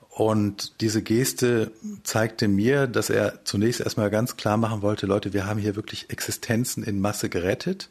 Und 0.09 0.81
diese 0.83 1.03
Geste 1.03 1.73
zeigte 2.05 2.47
mir, 2.47 2.87
dass 2.87 3.09
er 3.09 3.45
zunächst 3.45 3.81
erstmal 3.81 4.11
ganz 4.11 4.37
klar 4.37 4.59
machen 4.59 4.83
wollte, 4.83 5.07
Leute, 5.07 5.33
wir 5.33 5.47
haben 5.47 5.59
hier 5.59 5.75
wirklich 5.75 6.11
Existenzen 6.11 6.85
in 6.85 7.01
Masse 7.01 7.31
gerettet, 7.31 7.89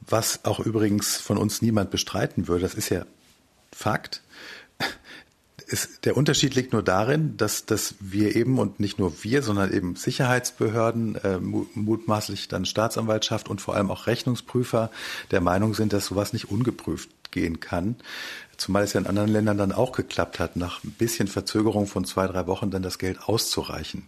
was 0.00 0.44
auch 0.44 0.60
übrigens 0.60 1.16
von 1.16 1.38
uns 1.38 1.60
niemand 1.60 1.90
bestreiten 1.90 2.46
würde. 2.46 2.62
Das 2.62 2.74
ist 2.74 2.90
ja 2.90 3.06
Fakt. 3.74 4.22
Ist, 5.72 6.04
der 6.04 6.18
Unterschied 6.18 6.54
liegt 6.54 6.74
nur 6.74 6.82
darin, 6.82 7.36
dass, 7.38 7.64
dass 7.64 7.94
wir 7.98 8.36
eben 8.36 8.58
und 8.58 8.78
nicht 8.78 8.98
nur 8.98 9.24
wir, 9.24 9.42
sondern 9.42 9.72
eben 9.72 9.96
Sicherheitsbehörden, 9.96 11.16
äh, 11.16 11.38
mutmaßlich 11.38 12.48
dann 12.48 12.66
Staatsanwaltschaft 12.66 13.48
und 13.48 13.62
vor 13.62 13.74
allem 13.74 13.90
auch 13.90 14.06
Rechnungsprüfer 14.06 14.90
der 15.30 15.40
Meinung 15.40 15.72
sind, 15.72 15.94
dass 15.94 16.06
sowas 16.06 16.34
nicht 16.34 16.50
ungeprüft 16.50 17.08
gehen 17.30 17.60
kann. 17.60 17.96
Zumal 18.58 18.84
es 18.84 18.92
ja 18.92 19.00
in 19.00 19.06
anderen 19.06 19.30
Ländern 19.30 19.56
dann 19.56 19.72
auch 19.72 19.92
geklappt 19.92 20.38
hat, 20.38 20.56
nach 20.56 20.84
ein 20.84 20.90
bisschen 20.90 21.26
Verzögerung 21.26 21.86
von 21.86 22.04
zwei, 22.04 22.26
drei 22.26 22.46
Wochen 22.46 22.70
dann 22.70 22.82
das 22.82 22.98
Geld 22.98 23.22
auszureichen. 23.26 24.04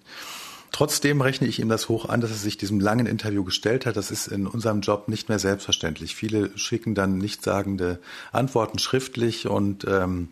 Trotzdem 0.71 1.21
rechne 1.23 1.47
ich 1.47 1.61
ihm 1.61 1.68
das 1.68 1.88
hoch 1.88 2.09
an, 2.09 2.21
dass 2.21 2.30
er 2.30 2.37
sich 2.37 2.59
diesem 2.59 2.78
langen 2.78 3.06
Interview 3.06 3.42
gestellt 3.42 3.87
hat. 3.87 3.97
Das 3.97 4.11
ist 4.11 4.26
in 4.26 4.47
unserem 4.47 4.83
Job 4.83 5.09
nicht 5.09 5.28
mehr 5.28 5.38
selbstverständlich. 5.38 6.14
Viele 6.14 6.50
schicken 6.59 6.94
dann 6.94 7.16
nichtssagende 7.16 8.00
Antworten 8.33 8.78
schriftlich 8.78 9.47
und 9.47 9.87
ähm, 9.88 10.28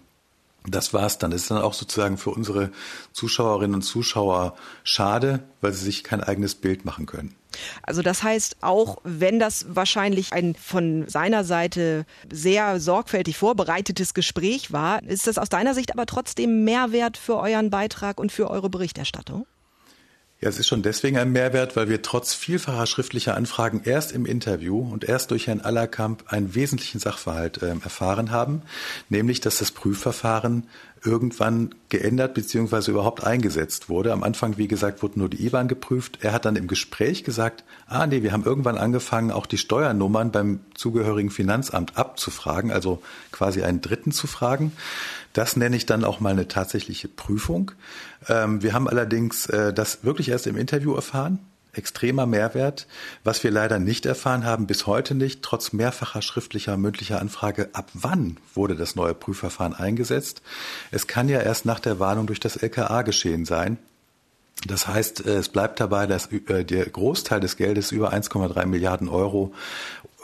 das 0.66 0.94
war's 0.94 1.18
dann. 1.18 1.30
Das 1.30 1.42
ist 1.42 1.50
dann 1.50 1.58
auch 1.58 1.74
sozusagen 1.74 2.18
für 2.18 2.30
unsere 2.30 2.70
Zuschauerinnen 3.12 3.74
und 3.74 3.82
Zuschauer 3.82 4.54
schade, 4.84 5.42
weil 5.60 5.72
sie 5.72 5.84
sich 5.84 6.04
kein 6.04 6.22
eigenes 6.22 6.54
Bild 6.54 6.84
machen 6.84 7.06
können. 7.06 7.34
Also 7.82 8.02
das 8.02 8.22
heißt, 8.22 8.56
auch 8.62 8.98
wenn 9.04 9.38
das 9.38 9.66
wahrscheinlich 9.68 10.32
ein 10.32 10.54
von 10.54 11.06
seiner 11.08 11.44
Seite 11.44 12.06
sehr 12.30 12.80
sorgfältig 12.80 13.36
vorbereitetes 13.36 14.14
Gespräch 14.14 14.72
war, 14.72 15.02
ist 15.02 15.26
das 15.26 15.38
aus 15.38 15.48
deiner 15.48 15.74
Sicht 15.74 15.92
aber 15.92 16.06
trotzdem 16.06 16.64
Mehrwert 16.64 17.16
für 17.16 17.36
euren 17.36 17.70
Beitrag 17.70 18.18
und 18.18 18.32
für 18.32 18.48
eure 18.50 18.70
Berichterstattung? 18.70 19.46
Ja, 20.42 20.48
es 20.48 20.58
ist 20.58 20.66
schon 20.66 20.82
deswegen 20.82 21.18
ein 21.18 21.30
Mehrwert, 21.30 21.76
weil 21.76 21.88
wir 21.88 22.02
trotz 22.02 22.34
vielfacher 22.34 22.86
schriftlicher 22.86 23.36
Anfragen 23.36 23.82
erst 23.84 24.10
im 24.10 24.26
Interview 24.26 24.80
und 24.80 25.04
erst 25.04 25.30
durch 25.30 25.46
Herrn 25.46 25.60
Allerkamp 25.60 26.24
einen 26.26 26.56
wesentlichen 26.56 26.98
Sachverhalt 26.98 27.62
äh, 27.62 27.68
erfahren 27.68 28.32
haben, 28.32 28.62
nämlich 29.08 29.40
dass 29.40 29.58
das 29.58 29.70
Prüfverfahren 29.70 30.66
irgendwann 31.04 31.74
geändert 31.88 32.34
bzw. 32.34 32.90
überhaupt 32.90 33.24
eingesetzt 33.24 33.88
wurde. 33.88 34.12
Am 34.12 34.22
Anfang, 34.22 34.56
wie 34.58 34.68
gesagt, 34.68 35.02
wurde 35.02 35.18
nur 35.18 35.28
die 35.28 35.44
IBAN 35.44 35.68
geprüft. 35.68 36.18
Er 36.22 36.32
hat 36.32 36.44
dann 36.44 36.56
im 36.56 36.68
Gespräch 36.68 37.24
gesagt, 37.24 37.64
ah 37.86 38.06
nee, 38.06 38.22
wir 38.22 38.32
haben 38.32 38.44
irgendwann 38.44 38.78
angefangen, 38.78 39.30
auch 39.30 39.46
die 39.46 39.58
Steuernummern 39.58 40.30
beim 40.30 40.60
zugehörigen 40.74 41.30
Finanzamt 41.30 41.98
abzufragen, 41.98 42.70
also 42.70 43.02
quasi 43.32 43.62
einen 43.62 43.80
Dritten 43.80 44.12
zu 44.12 44.26
fragen. 44.26 44.72
Das 45.32 45.56
nenne 45.56 45.76
ich 45.76 45.86
dann 45.86 46.04
auch 46.04 46.20
mal 46.20 46.32
eine 46.32 46.46
tatsächliche 46.46 47.08
Prüfung. 47.08 47.72
Ähm, 48.28 48.62
wir 48.62 48.72
haben 48.72 48.88
allerdings 48.88 49.46
äh, 49.46 49.72
das 49.72 50.04
wirklich 50.04 50.28
erst 50.28 50.46
im 50.46 50.56
Interview 50.56 50.94
erfahren 50.94 51.38
extremer 51.72 52.26
Mehrwert. 52.26 52.86
Was 53.24 53.42
wir 53.42 53.50
leider 53.50 53.78
nicht 53.78 54.04
erfahren 54.04 54.44
haben, 54.44 54.66
bis 54.66 54.86
heute 54.86 55.14
nicht, 55.14 55.42
trotz 55.42 55.72
mehrfacher 55.72 56.20
schriftlicher, 56.20 56.76
mündlicher 56.76 57.20
Anfrage, 57.20 57.70
ab 57.72 57.90
wann 57.94 58.36
wurde 58.54 58.76
das 58.76 58.94
neue 58.94 59.14
Prüfverfahren 59.14 59.74
eingesetzt? 59.74 60.42
Es 60.90 61.06
kann 61.06 61.28
ja 61.28 61.40
erst 61.40 61.64
nach 61.64 61.80
der 61.80 61.98
Warnung 61.98 62.26
durch 62.26 62.40
das 62.40 62.56
LKA 62.56 63.02
geschehen 63.02 63.44
sein. 63.44 63.78
Das 64.66 64.86
heißt, 64.86 65.26
es 65.26 65.48
bleibt 65.48 65.80
dabei, 65.80 66.06
dass 66.06 66.30
äh, 66.30 66.64
der 66.64 66.88
Großteil 66.88 67.40
des 67.40 67.56
Geldes 67.56 67.90
über 67.90 68.12
1,3 68.12 68.66
Milliarden 68.66 69.08
Euro 69.08 69.52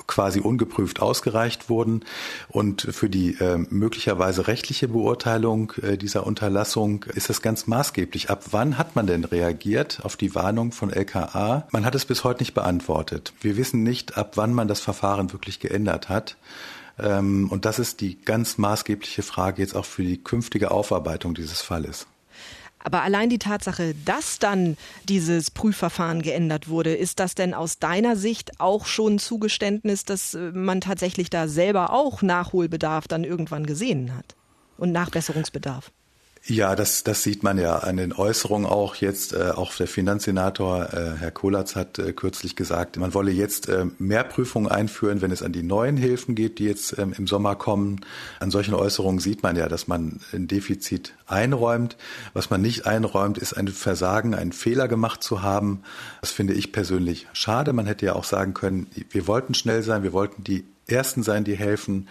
quasi 0.08 0.40
ungeprüft 0.40 1.00
ausgereicht 1.00 1.70
wurden. 1.70 2.04
Und 2.48 2.82
für 2.82 3.08
die 3.08 3.34
äh, 3.38 3.58
möglicherweise 3.70 4.48
rechtliche 4.48 4.88
Beurteilung 4.88 5.72
äh, 5.82 5.96
dieser 5.96 6.26
Unterlassung 6.26 7.04
ist 7.14 7.30
es 7.30 7.42
ganz 7.42 7.68
maßgeblich. 7.68 8.30
Ab 8.30 8.46
wann 8.50 8.76
hat 8.76 8.96
man 8.96 9.06
denn 9.06 9.22
reagiert 9.22 10.00
auf 10.02 10.16
die 10.16 10.34
Warnung 10.34 10.72
von 10.72 10.90
LKA? 10.90 11.68
Man 11.70 11.84
hat 11.84 11.94
es 11.94 12.04
bis 12.04 12.24
heute 12.24 12.42
nicht 12.42 12.54
beantwortet. 12.54 13.32
Wir 13.40 13.56
wissen 13.56 13.84
nicht, 13.84 14.16
ab 14.16 14.32
wann 14.34 14.52
man 14.52 14.66
das 14.66 14.80
Verfahren 14.80 15.32
wirklich 15.32 15.60
geändert 15.60 16.08
hat. 16.08 16.36
Ähm, 16.98 17.48
und 17.50 17.64
das 17.64 17.78
ist 17.78 18.00
die 18.00 18.20
ganz 18.20 18.58
maßgebliche 18.58 19.22
Frage 19.22 19.62
jetzt 19.62 19.76
auch 19.76 19.84
für 19.84 20.02
die 20.02 20.22
künftige 20.22 20.70
Aufarbeitung 20.70 21.34
dieses 21.34 21.60
Falles. 21.60 22.06
Aber 22.88 23.02
allein 23.02 23.28
die 23.28 23.38
Tatsache, 23.38 23.94
dass 24.06 24.38
dann 24.38 24.78
dieses 25.10 25.50
Prüfverfahren 25.50 26.22
geändert 26.22 26.70
wurde, 26.70 26.94
ist 26.94 27.20
das 27.20 27.34
denn 27.34 27.52
aus 27.52 27.78
deiner 27.78 28.16
Sicht 28.16 28.60
auch 28.60 28.86
schon 28.86 29.18
Zugeständnis, 29.18 30.06
dass 30.06 30.32
äh, 30.32 30.52
man 30.52 30.80
tatsächlich 30.80 31.28
da 31.28 31.48
selber 31.48 31.92
auch 31.92 32.22
Nachholbedarf 32.22 33.06
dann 33.06 33.24
irgendwann 33.24 33.66
gesehen 33.66 34.16
hat 34.16 34.36
und 34.78 34.92
Nachbesserungsbedarf? 34.92 35.90
Ja, 36.44 36.76
das, 36.76 37.04
das 37.04 37.22
sieht 37.22 37.42
man 37.42 37.58
ja 37.58 37.76
an 37.76 37.96
den 37.96 38.12
Äußerungen 38.12 38.66
auch 38.66 38.94
jetzt. 38.96 39.34
Äh, 39.34 39.50
auch 39.54 39.74
der 39.74 39.86
Finanzsenator 39.86 40.92
äh, 40.92 41.18
Herr 41.18 41.30
Kolatz 41.30 41.76
hat 41.76 41.98
äh, 41.98 42.12
kürzlich 42.12 42.56
gesagt, 42.56 42.96
man 42.96 43.12
wolle 43.12 43.30
jetzt 43.30 43.68
äh, 43.68 43.86
mehr 43.98 44.24
Prüfungen 44.24 44.70
einführen, 44.70 45.20
wenn 45.20 45.30
es 45.30 45.42
an 45.42 45.52
die 45.52 45.62
neuen 45.62 45.96
Hilfen 45.96 46.34
geht, 46.34 46.58
die 46.58 46.64
jetzt 46.64 46.98
ähm, 46.98 47.12
im 47.16 47.26
Sommer 47.26 47.54
kommen. 47.54 48.00
An 48.40 48.50
solchen 48.50 48.74
Äußerungen 48.74 49.20
sieht 49.20 49.42
man 49.42 49.56
ja, 49.56 49.68
dass 49.68 49.88
man 49.88 50.20
ein 50.32 50.48
Defizit 50.48 51.14
einräumt. 51.26 51.96
Was 52.32 52.50
man 52.50 52.62
nicht 52.62 52.86
einräumt, 52.86 53.36
ist 53.36 53.52
ein 53.52 53.68
Versagen, 53.68 54.34
einen 54.34 54.52
Fehler 54.52 54.88
gemacht 54.88 55.22
zu 55.22 55.42
haben. 55.42 55.82
Das 56.20 56.30
finde 56.30 56.54
ich 56.54 56.72
persönlich 56.72 57.26
schade. 57.32 57.72
Man 57.72 57.86
hätte 57.86 58.06
ja 58.06 58.14
auch 58.14 58.24
sagen 58.24 58.54
können, 58.54 58.86
wir 59.10 59.26
wollten 59.26 59.54
schnell 59.54 59.82
sein, 59.82 60.02
wir 60.02 60.12
wollten 60.12 60.44
die 60.44 60.64
Ersten 60.86 61.22
sein, 61.22 61.44
die 61.44 61.56
helfen. 61.56 62.08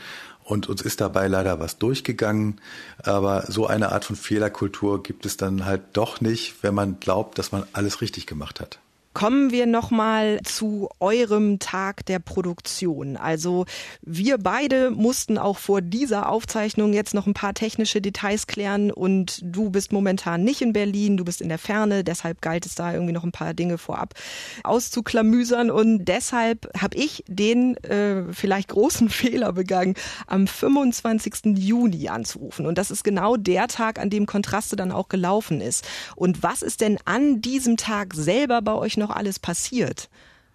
Und 0.47 0.69
uns 0.69 0.81
ist 0.81 1.01
dabei 1.01 1.27
leider 1.27 1.59
was 1.59 1.77
durchgegangen. 1.77 2.61
Aber 3.03 3.51
so 3.51 3.67
eine 3.67 3.91
Art 3.91 4.05
von 4.05 4.15
Fehlerkultur 4.15 5.03
gibt 5.03 5.25
es 5.25 5.35
dann 5.35 5.65
halt 5.65 5.81
doch 5.91 6.21
nicht, 6.21 6.63
wenn 6.63 6.73
man 6.73 7.01
glaubt, 7.01 7.37
dass 7.37 7.51
man 7.51 7.65
alles 7.73 7.99
richtig 7.99 8.27
gemacht 8.27 8.61
hat. 8.61 8.79
Kommen 9.17 9.49
wir 9.49 9.65
nochmal 9.65 10.41
zu 10.43 10.89
eurem 10.99 11.57
Tag 11.57 12.05
der 12.05 12.19
Produktion. 12.19 13.17
Also 13.17 13.65
wir 14.03 14.37
beide 14.37 14.91
mussten 14.91 15.39
auch 15.39 15.57
vor 15.57 15.81
dieser 15.81 16.29
Aufzeichnung 16.29 16.93
jetzt 16.93 17.15
noch 17.15 17.25
ein 17.25 17.33
paar 17.33 17.55
technische 17.55 17.99
Details 17.99 18.45
klären 18.45 18.91
und 18.91 19.39
du 19.43 19.71
bist 19.71 19.91
momentan 19.91 20.43
nicht 20.43 20.61
in 20.61 20.71
Berlin, 20.71 21.17
du 21.17 21.25
bist 21.25 21.41
in 21.41 21.49
der 21.49 21.57
Ferne, 21.57 22.03
deshalb 22.03 22.43
galt 22.43 22.67
es 22.67 22.75
da 22.75 22.93
irgendwie 22.93 23.11
noch 23.11 23.23
ein 23.23 23.31
paar 23.31 23.55
Dinge 23.55 23.79
vorab 23.79 24.13
auszuklamüsern 24.63 25.71
und 25.71 26.05
deshalb 26.05 26.69
habe 26.79 26.95
ich 26.95 27.23
den 27.27 27.75
äh, 27.77 28.31
vielleicht 28.31 28.67
großen 28.67 29.09
Fehler 29.09 29.51
begangen, 29.51 29.95
am 30.27 30.45
25. 30.45 31.57
Juni 31.57 32.07
anzurufen 32.09 32.67
und 32.67 32.77
das 32.77 32.91
ist 32.91 33.03
genau 33.03 33.35
der 33.35 33.67
Tag, 33.67 33.97
an 33.97 34.11
dem 34.11 34.27
Kontraste 34.27 34.75
dann 34.75 34.91
auch 34.91 35.09
gelaufen 35.09 35.59
ist. 35.59 35.87
Und 36.15 36.43
was 36.43 36.61
ist 36.61 36.81
denn 36.81 36.99
an 37.05 37.41
diesem 37.41 37.77
Tag 37.77 38.13
selber 38.13 38.61
bei 38.61 38.73
euch 38.73 38.95
noch 38.95 39.06
noch 39.07 39.15
alles 39.15 39.39
passiert? 39.39 40.09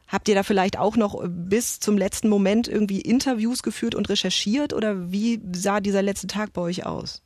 Habt 0.09 0.29
ihr 0.29 0.35
da 0.35 0.43
vielleicht 0.43 0.79
auch 0.79 0.97
noch 0.97 1.23
bis 1.27 1.81
zum 1.81 1.97
letzten 1.97 2.29
Moment 2.29 2.69
irgendwie 2.69 3.01
Interviews 3.01 3.63
geführt 3.63 3.95
und 3.95 4.09
recherchiert 4.11 4.75
oder 4.75 5.11
wie 5.11 5.41
sah 5.53 5.81
dieser 5.81 6.03
letzte 6.03 6.27
Tag 6.27 6.53
bei 6.53 6.61
euch 6.61 6.85
aus? 6.85 7.23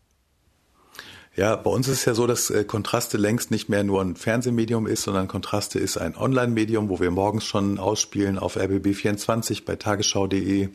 Ja, 1.35 1.55
bei 1.57 1.69
uns 1.69 1.87
ist 1.89 1.99
es 1.99 2.05
ja 2.07 2.15
so, 2.15 2.27
dass 2.27 2.49
äh, 2.49 2.65
Kontraste 2.65 3.19
längst 3.19 3.51
nicht 3.51 3.69
mehr 3.69 3.85
nur 3.85 4.01
ein 4.01 4.17
Fernsehmedium 4.17 4.87
ist, 4.87 5.03
sondern 5.03 5.29
Kontraste 5.29 5.79
ist 5.79 5.99
ein 5.99 6.17
Online-Medium, 6.17 6.89
wo 6.89 6.99
wir 6.99 7.11
morgens 7.11 7.45
schon 7.45 7.79
ausspielen 7.79 8.39
auf 8.39 8.57
RBB24 8.57 9.65
bei 9.67 9.77
tagesschau.de 9.77 10.71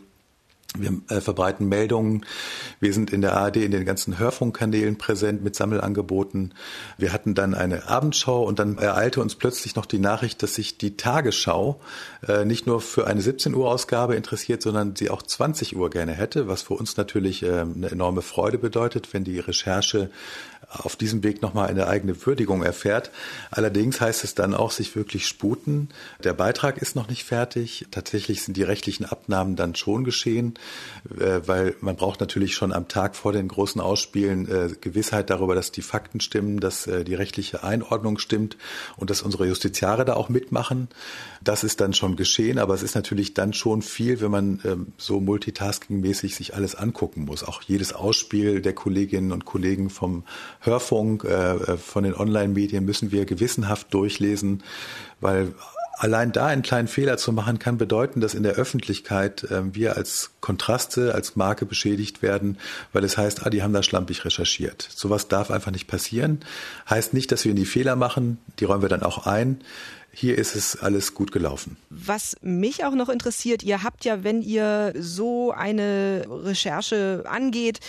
wir 0.77 1.01
äh, 1.09 1.19
verbreiten 1.19 1.67
Meldungen. 1.67 2.25
Wir 2.79 2.93
sind 2.93 3.11
in 3.11 3.21
der 3.21 3.35
ARD 3.35 3.57
in 3.57 3.71
den 3.71 3.83
ganzen 3.83 4.17
Hörfunkkanälen 4.17 4.97
präsent 4.97 5.43
mit 5.43 5.55
Sammelangeboten. 5.55 6.53
Wir 6.97 7.11
hatten 7.11 7.35
dann 7.35 7.53
eine 7.53 7.89
Abendschau 7.89 8.43
und 8.43 8.59
dann 8.59 8.77
ereilte 8.77 9.21
uns 9.21 9.35
plötzlich 9.35 9.75
noch 9.75 9.85
die 9.85 9.99
Nachricht, 9.99 10.41
dass 10.43 10.55
sich 10.55 10.77
die 10.77 10.95
Tagesschau 10.95 11.81
äh, 12.27 12.45
nicht 12.45 12.67
nur 12.67 12.79
für 12.79 13.05
eine 13.05 13.21
17 13.21 13.53
Uhr 13.53 13.69
Ausgabe 13.69 14.15
interessiert, 14.15 14.61
sondern 14.61 14.95
sie 14.95 15.09
auch 15.09 15.21
20 15.21 15.75
Uhr 15.75 15.89
gerne 15.89 16.13
hätte, 16.13 16.47
was 16.47 16.61
für 16.61 16.75
uns 16.75 16.95
natürlich 16.95 17.43
äh, 17.43 17.61
eine 17.61 17.91
enorme 17.91 18.21
Freude 18.21 18.57
bedeutet, 18.57 19.13
wenn 19.13 19.25
die 19.25 19.39
Recherche 19.39 20.09
auf 20.71 20.95
diesem 20.95 21.23
Weg 21.23 21.41
nochmal 21.41 21.67
eine 21.67 21.87
eigene 21.87 22.25
Würdigung 22.25 22.63
erfährt. 22.63 23.11
Allerdings 23.49 23.99
heißt 23.99 24.23
es 24.23 24.35
dann 24.35 24.53
auch, 24.53 24.71
sich 24.71 24.95
wirklich 24.95 25.27
sputen. 25.27 25.89
Der 26.23 26.33
Beitrag 26.33 26.77
ist 26.77 26.95
noch 26.95 27.09
nicht 27.09 27.25
fertig. 27.25 27.87
Tatsächlich 27.91 28.43
sind 28.43 28.55
die 28.55 28.63
rechtlichen 28.63 29.05
Abnahmen 29.05 29.55
dann 29.55 29.75
schon 29.75 30.03
geschehen, 30.03 30.53
äh, 31.09 31.41
weil 31.45 31.75
man 31.81 31.95
braucht 31.95 32.19
natürlich 32.19 32.55
schon 32.55 32.71
am 32.71 32.87
Tag 32.87 33.15
vor 33.15 33.33
den 33.33 33.47
großen 33.47 33.81
Ausspielen 33.81 34.47
äh, 34.49 34.69
Gewissheit 34.79 35.29
darüber, 35.29 35.55
dass 35.55 35.71
die 35.71 35.81
Fakten 35.81 36.21
stimmen, 36.21 36.59
dass 36.59 36.87
äh, 36.87 37.03
die 37.03 37.15
rechtliche 37.15 37.63
Einordnung 37.63 38.17
stimmt 38.17 38.57
und 38.97 39.09
dass 39.09 39.21
unsere 39.21 39.47
Justiziare 39.47 40.05
da 40.05 40.13
auch 40.13 40.29
mitmachen. 40.29 40.87
Das 41.43 41.63
ist 41.63 41.81
dann 41.81 41.93
schon 41.93 42.15
geschehen, 42.15 42.59
aber 42.59 42.73
es 42.73 42.83
ist 42.83 42.95
natürlich 42.95 43.33
dann 43.33 43.53
schon 43.53 43.81
viel, 43.81 44.21
wenn 44.21 44.31
man 44.31 44.59
ähm, 44.63 44.87
so 44.97 45.19
multitaskingmäßig 45.19 46.35
sich 46.35 46.55
alles 46.55 46.75
angucken 46.75 47.25
muss. 47.25 47.43
Auch 47.43 47.61
jedes 47.63 47.93
Ausspiel 47.93 48.61
der 48.61 48.73
Kolleginnen 48.73 49.31
und 49.31 49.45
Kollegen 49.45 49.89
vom 49.89 50.23
Hörfunk, 50.59 51.23
äh, 51.23 51.55
äh, 51.55 51.77
von 51.77 52.03
den 52.03 52.13
Online-Medien 52.13 52.85
müssen 52.85 53.11
wir 53.11 53.25
gewissenhaft 53.25 53.93
durchlesen, 53.93 54.63
weil 55.19 55.53
allein 56.01 56.31
da 56.31 56.47
einen 56.47 56.63
kleinen 56.63 56.87
Fehler 56.87 57.17
zu 57.17 57.31
machen, 57.31 57.59
kann 57.59 57.77
bedeuten, 57.77 58.21
dass 58.21 58.33
in 58.33 58.43
der 58.43 58.53
Öffentlichkeit 58.53 59.43
äh, 59.43 59.73
wir 59.73 59.97
als 59.97 60.31
Kontraste, 60.41 61.13
als 61.13 61.35
Marke 61.35 61.65
beschädigt 61.65 62.21
werden, 62.21 62.57
weil 62.91 63.03
es 63.03 63.17
heißt, 63.17 63.45
ah, 63.45 63.49
die 63.49 63.61
haben 63.61 63.73
da 63.73 63.83
schlampig 63.83 64.25
recherchiert. 64.25 64.87
Sowas 64.93 65.27
darf 65.27 65.51
einfach 65.51 65.71
nicht 65.71 65.87
passieren. 65.87 66.39
Heißt 66.89 67.13
nicht, 67.13 67.31
dass 67.31 67.45
wir 67.45 67.51
in 67.51 67.57
die 67.57 67.65
Fehler 67.65 67.95
machen, 67.95 68.39
die 68.59 68.65
räumen 68.65 68.81
wir 68.81 68.89
dann 68.89 69.03
auch 69.03 69.27
ein. 69.27 69.61
Hier 70.13 70.37
ist 70.37 70.55
es 70.55 70.75
alles 70.75 71.13
gut 71.13 71.31
gelaufen. 71.31 71.77
Was 71.89 72.35
mich 72.41 72.83
auch 72.83 72.95
noch 72.95 73.09
interessiert, 73.09 73.63
ihr 73.63 73.83
habt 73.83 74.03
ja, 74.03 74.23
wenn 74.23 74.41
ihr 74.41 74.93
so 74.97 75.51
eine 75.51 76.25
Recherche 76.27 77.23
angeht, 77.25 77.79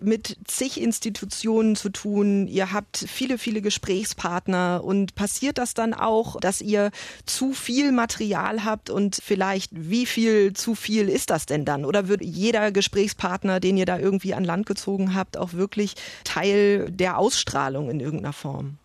mit 0.00 0.36
zig 0.44 0.80
Institutionen 0.80 1.76
zu 1.76 1.88
tun. 1.88 2.46
Ihr 2.48 2.72
habt 2.72 2.98
viele, 3.08 3.38
viele 3.38 3.62
Gesprächspartner 3.62 4.82
und 4.84 5.14
passiert 5.14 5.58
das 5.58 5.74
dann 5.74 5.94
auch, 5.94 6.38
dass 6.40 6.60
ihr 6.60 6.90
zu 7.24 7.52
viel 7.52 7.92
Material 7.92 8.64
habt 8.64 8.90
und 8.90 9.18
vielleicht 9.22 9.70
wie 9.72 10.06
viel 10.06 10.52
zu 10.52 10.74
viel 10.74 11.08
ist 11.08 11.30
das 11.30 11.46
denn 11.46 11.64
dann? 11.64 11.84
Oder 11.84 12.08
wird 12.08 12.22
jeder 12.22 12.72
Gesprächspartner, 12.72 13.60
den 13.60 13.76
ihr 13.76 13.86
da 13.86 13.98
irgendwie 13.98 14.34
an 14.34 14.44
Land 14.44 14.66
gezogen 14.66 15.14
habt, 15.14 15.36
auch 15.36 15.54
wirklich 15.54 15.94
Teil 16.24 16.90
der 16.90 17.18
Ausstrahlung 17.18 17.90
in 17.90 18.00
irgendeiner 18.00 18.32
Form? 18.32 18.78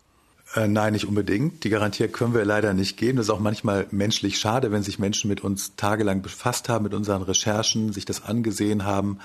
Äh, 0.55 0.67
nein, 0.67 0.93
nicht 0.93 1.07
unbedingt. 1.07 1.63
Die 1.63 1.69
Garantie 1.69 2.07
können 2.07 2.33
wir 2.33 2.43
leider 2.43 2.73
nicht 2.73 2.97
geben. 2.97 3.17
Das 3.17 3.27
ist 3.27 3.29
auch 3.29 3.39
manchmal 3.39 3.87
menschlich 3.91 4.37
schade, 4.37 4.71
wenn 4.71 4.83
sich 4.83 4.99
Menschen 4.99 5.29
mit 5.29 5.41
uns 5.41 5.75
tagelang 5.75 6.21
befasst 6.21 6.67
haben, 6.67 6.83
mit 6.83 6.93
unseren 6.93 7.21
Recherchen, 7.21 7.93
sich 7.93 8.05
das 8.05 8.25
angesehen 8.25 8.85
haben 8.85 9.19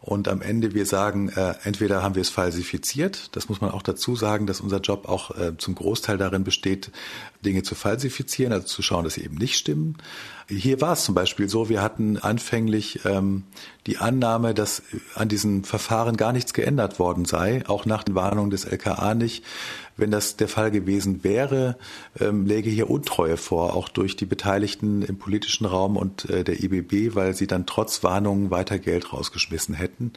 und 0.00 0.28
am 0.28 0.42
Ende 0.42 0.74
wir 0.74 0.86
sagen, 0.86 1.28
äh, 1.30 1.54
entweder 1.64 2.02
haben 2.02 2.14
wir 2.14 2.22
es 2.22 2.28
falsifiziert, 2.28 3.34
das 3.36 3.48
muss 3.48 3.60
man 3.60 3.72
auch 3.72 3.82
dazu 3.82 4.14
sagen, 4.14 4.46
dass 4.46 4.60
unser 4.60 4.78
Job 4.78 5.08
auch 5.08 5.36
äh, 5.36 5.56
zum 5.58 5.74
Großteil 5.74 6.16
darin 6.16 6.44
besteht, 6.44 6.92
Dinge 7.44 7.64
zu 7.64 7.74
falsifizieren, 7.74 8.52
also 8.52 8.66
zu 8.66 8.80
schauen, 8.82 9.02
dass 9.02 9.14
sie 9.14 9.24
eben 9.24 9.34
nicht 9.34 9.56
stimmen. 9.56 9.98
Hier 10.48 10.80
war 10.80 10.92
es 10.92 11.04
zum 11.04 11.16
Beispiel 11.16 11.48
so, 11.48 11.68
wir 11.68 11.82
hatten 11.82 12.16
anfänglich 12.16 13.04
ähm, 13.04 13.42
die 13.86 13.98
Annahme, 13.98 14.54
dass 14.54 14.82
an 15.14 15.28
diesen 15.28 15.64
Verfahren 15.64 16.16
gar 16.16 16.32
nichts 16.32 16.54
geändert 16.54 17.00
worden 17.00 17.24
sei, 17.24 17.64
auch 17.66 17.84
nach 17.84 18.04
den 18.04 18.14
Warnungen 18.14 18.50
des 18.50 18.64
LKA 18.64 19.14
nicht. 19.14 19.44
Wenn 19.98 20.10
das 20.10 20.36
der 20.36 20.48
Fall 20.48 20.70
gewesen 20.70 21.24
wäre, 21.24 21.76
ähm, 22.20 22.46
läge 22.46 22.70
hier 22.70 22.88
Untreue 22.88 23.36
vor, 23.36 23.74
auch 23.74 23.88
durch 23.88 24.16
die 24.16 24.26
Beteiligten 24.26 25.02
im 25.02 25.18
politischen 25.18 25.66
Raum 25.66 25.96
und 25.96 26.30
äh, 26.30 26.44
der 26.44 26.62
IBB, 26.62 27.14
weil 27.14 27.34
sie 27.34 27.48
dann 27.48 27.66
trotz 27.66 28.02
Warnungen 28.04 28.50
weiter 28.50 28.78
Geld 28.78 29.12
rausgeschmissen 29.12 29.74
hätten. 29.74 30.12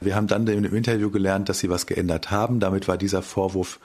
Wir 0.00 0.16
haben 0.16 0.26
dann 0.26 0.46
im 0.46 0.74
Interview 0.74 1.10
gelernt, 1.10 1.48
dass 1.50 1.58
sie 1.58 1.70
was 1.70 1.86
geändert 1.86 2.30
haben. 2.30 2.60
Damit 2.60 2.88
war 2.88 2.96
dieser 2.96 3.22
Vorwurf 3.22 3.78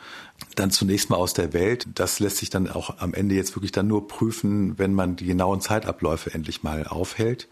dann 0.56 0.72
zunächst 0.72 1.10
mal 1.10 1.18
aus 1.18 1.34
der 1.34 1.54
Welt. 1.54 1.88
Das 1.96 2.20
lässt 2.20 2.38
sich 2.38 2.50
dann 2.50 2.70
auch 2.70 3.00
am 3.00 3.14
Ende 3.14 3.36
jetzt 3.36 3.56
wirklich 3.56 3.72
dann 3.72 3.88
nur 3.88 4.08
prüfen, 4.08 4.78
wenn 4.78 4.94
man 4.94 5.16
die 5.16 5.26
genauen 5.26 5.62
Zeitabläufe 5.62 6.34
endlich 6.34 6.64
mal 6.64 6.86
aufhält. 6.86 7.48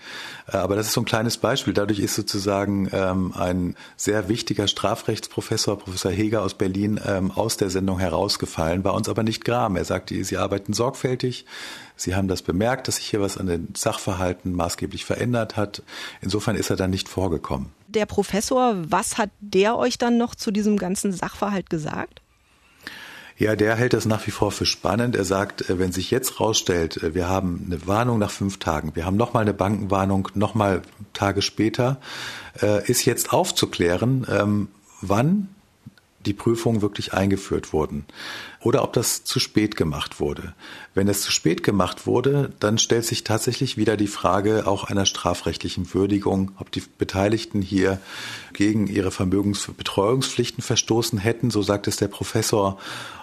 Äh, 0.47 0.57
aber 0.57 0.75
das 0.75 0.87
ist 0.87 0.93
so 0.93 1.01
ein 1.01 1.05
kleines 1.05 1.37
Beispiel. 1.37 1.73
Dadurch 1.73 1.99
ist 1.99 2.15
sozusagen 2.15 2.89
ähm, 2.91 3.33
ein 3.35 3.75
sehr 3.95 4.29
wichtiger 4.29 4.67
Strafrechtsprofessor, 4.67 5.77
Professor 5.77 6.11
Heger 6.11 6.41
aus 6.41 6.53
Berlin, 6.53 6.99
ähm, 7.05 7.31
aus 7.31 7.57
der 7.57 7.69
Sendung 7.69 7.99
herausgefallen, 7.99 8.83
war 8.83 8.93
uns 8.93 9.09
aber 9.09 9.23
nicht 9.23 9.45
gram. 9.45 9.75
Er 9.75 9.85
sagte, 9.85 10.23
Sie 10.23 10.37
arbeiten 10.37 10.73
sorgfältig. 10.73 11.45
Sie 11.95 12.15
haben 12.15 12.27
das 12.27 12.41
bemerkt, 12.41 12.87
dass 12.87 12.95
sich 12.95 13.07
hier 13.07 13.21
was 13.21 13.37
an 13.37 13.47
den 13.47 13.73
Sachverhalten 13.75 14.53
maßgeblich 14.53 15.03
verändert 15.03 15.57
hat. 15.57 15.83
Insofern 16.21 16.55
ist 16.55 16.69
er 16.69 16.77
dann 16.77 16.91
nicht 16.91 17.09
vorgekommen. 17.09 17.69
Der 17.87 18.05
Professor, 18.05 18.75
was 18.89 19.17
hat 19.17 19.31
der 19.41 19.77
euch 19.77 19.97
dann 19.97 20.17
noch 20.17 20.35
zu 20.35 20.51
diesem 20.51 20.77
ganzen 20.77 21.11
Sachverhalt 21.11 21.69
gesagt? 21.69 22.21
Ja, 23.39 23.55
der 23.55 23.77
hält 23.77 23.93
das 23.93 24.05
nach 24.05 24.27
wie 24.27 24.31
vor 24.31 24.51
für 24.51 24.65
spannend. 24.65 25.15
Er 25.15 25.23
sagt, 25.23 25.69
äh, 25.69 25.79
wenn 25.79 25.93
sich 25.93 26.11
jetzt 26.11 26.41
rausstellt, 26.41 27.01
äh, 27.01 27.15
wir 27.15 27.29
haben 27.29 27.63
eine 27.65 27.87
Warnung 27.87 28.19
nach 28.19 28.31
fünf 28.31 28.59
Tagen, 28.59 28.95
wir 28.95 29.05
haben 29.05 29.15
nochmal 29.15 29.43
eine 29.43 29.53
Bankenwarnung, 29.53 30.27
nochmal 30.35 30.81
Tage 31.13 31.41
später, 31.41 32.01
äh, 32.61 32.85
ist 32.85 33.05
jetzt 33.05 33.31
aufzuklären, 33.31 34.27
ähm, 34.29 34.67
wann 35.01 35.47
die 36.25 36.33
Prüfungen 36.33 36.81
wirklich 36.81 37.13
eingeführt 37.13 37.71
wurden 37.71 38.05
oder 38.61 38.83
ob 38.83 38.93
das 38.93 39.23
zu 39.23 39.39
spät 39.39 39.75
gemacht 39.75 40.19
wurde. 40.19 40.53
Wenn 40.93 41.07
es 41.07 41.21
zu 41.21 41.31
spät 41.31 41.63
gemacht 41.63 42.05
wurde, 42.05 42.51
dann 42.59 42.77
stellt 42.77 43.05
sich 43.05 43.23
tatsächlich 43.23 43.77
wieder 43.77 43.95
die 43.95 44.07
Frage 44.07 44.67
auch 44.67 44.83
einer 44.83 45.05
strafrechtlichen 45.05 45.93
Würdigung, 45.93 46.51
ob 46.59 46.71
die 46.71 46.83
Beteiligten 46.97 47.61
hier 47.61 47.99
gegen 48.53 48.87
ihre 48.87 49.11
Vermögensbetreuungspflichten 49.11 50.61
verstoßen 50.61 51.19
hätten, 51.19 51.51
so 51.51 51.61
sagt 51.61 51.87
es 51.87 51.95
der 51.97 52.09
Professor. 52.09 52.77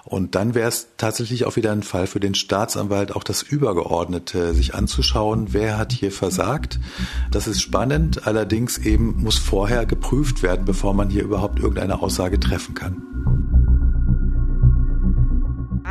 Und 0.04 0.36
dann 0.36 0.54
wäre 0.54 0.68
es 0.68 0.86
tatsächlich 0.96 1.44
auch 1.44 1.56
wieder 1.56 1.72
ein 1.72 1.82
Fall 1.82 2.06
für 2.06 2.20
den 2.20 2.34
Staatsanwalt, 2.34 3.14
auch 3.14 3.24
das 3.24 3.42
Übergeordnete 3.42 4.54
sich 4.54 4.74
anzuschauen, 4.74 5.48
wer 5.50 5.76
hat 5.76 5.92
hier 5.92 6.12
versagt. 6.12 6.78
Das 7.30 7.48
ist 7.48 7.60
spannend, 7.60 8.26
allerdings 8.26 8.78
eben 8.78 9.22
muss 9.22 9.36
vorher 9.36 9.84
geprüft 9.84 10.42
werden, 10.42 10.64
bevor 10.64 10.94
man 10.94 11.10
hier 11.10 11.24
überhaupt 11.24 11.58
irgendeine 11.58 12.00
Aussage 12.00 12.38
treffen 12.38 12.74
kann. 12.74 13.55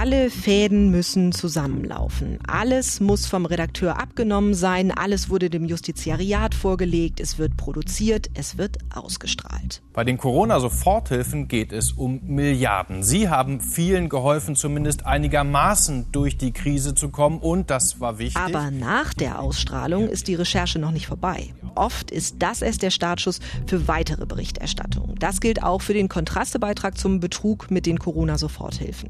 Alle 0.05 0.29
Fäden 0.29 0.91
müssen 0.91 1.31
zusammenlaufen. 1.31 2.37
Alles 2.45 2.99
muss 2.99 3.25
vom 3.25 3.47
Redakteur 3.47 3.99
abgenommen 3.99 4.53
sein. 4.53 4.91
Alles 4.91 5.31
wurde 5.31 5.49
dem 5.49 5.65
Justiziariat 5.65 6.53
vorgelegt. 6.53 7.19
Es 7.19 7.39
wird 7.39 7.57
produziert. 7.57 8.29
Es 8.35 8.59
wird 8.59 8.77
ausgestrahlt. 8.93 9.81
Bei 9.93 10.03
den 10.03 10.19
Corona-Soforthilfen 10.19 11.47
geht 11.47 11.71
es 11.73 11.91
um 11.91 12.19
Milliarden. 12.23 13.01
Sie 13.01 13.29
haben 13.29 13.59
vielen 13.61 14.07
geholfen, 14.07 14.55
zumindest 14.55 15.07
einigermaßen 15.07 16.11
durch 16.11 16.37
die 16.37 16.51
Krise 16.51 16.93
zu 16.93 17.09
kommen. 17.09 17.39
Und 17.39 17.71
das 17.71 17.99
war 17.99 18.19
wichtig. 18.19 18.39
Aber 18.39 18.69
nach 18.69 19.11
der 19.11 19.39
Ausstrahlung 19.39 20.07
ist 20.07 20.27
die 20.27 20.35
Recherche 20.35 20.77
noch 20.77 20.91
nicht 20.91 21.07
vorbei. 21.07 21.55
Oft 21.73 22.11
ist 22.11 22.35
das 22.39 22.61
erst 22.61 22.83
der 22.83 22.91
Startschuss 22.91 23.39
für 23.65 23.87
weitere 23.87 24.27
Berichterstattung. 24.27 25.15
Das 25.17 25.41
gilt 25.41 25.63
auch 25.63 25.81
für 25.81 25.95
den 25.95 26.09
Kontrastebeitrag 26.09 26.95
zum 26.95 27.19
Betrug 27.19 27.71
mit 27.71 27.87
den 27.87 27.97
Corona-Soforthilfen. 27.97 29.09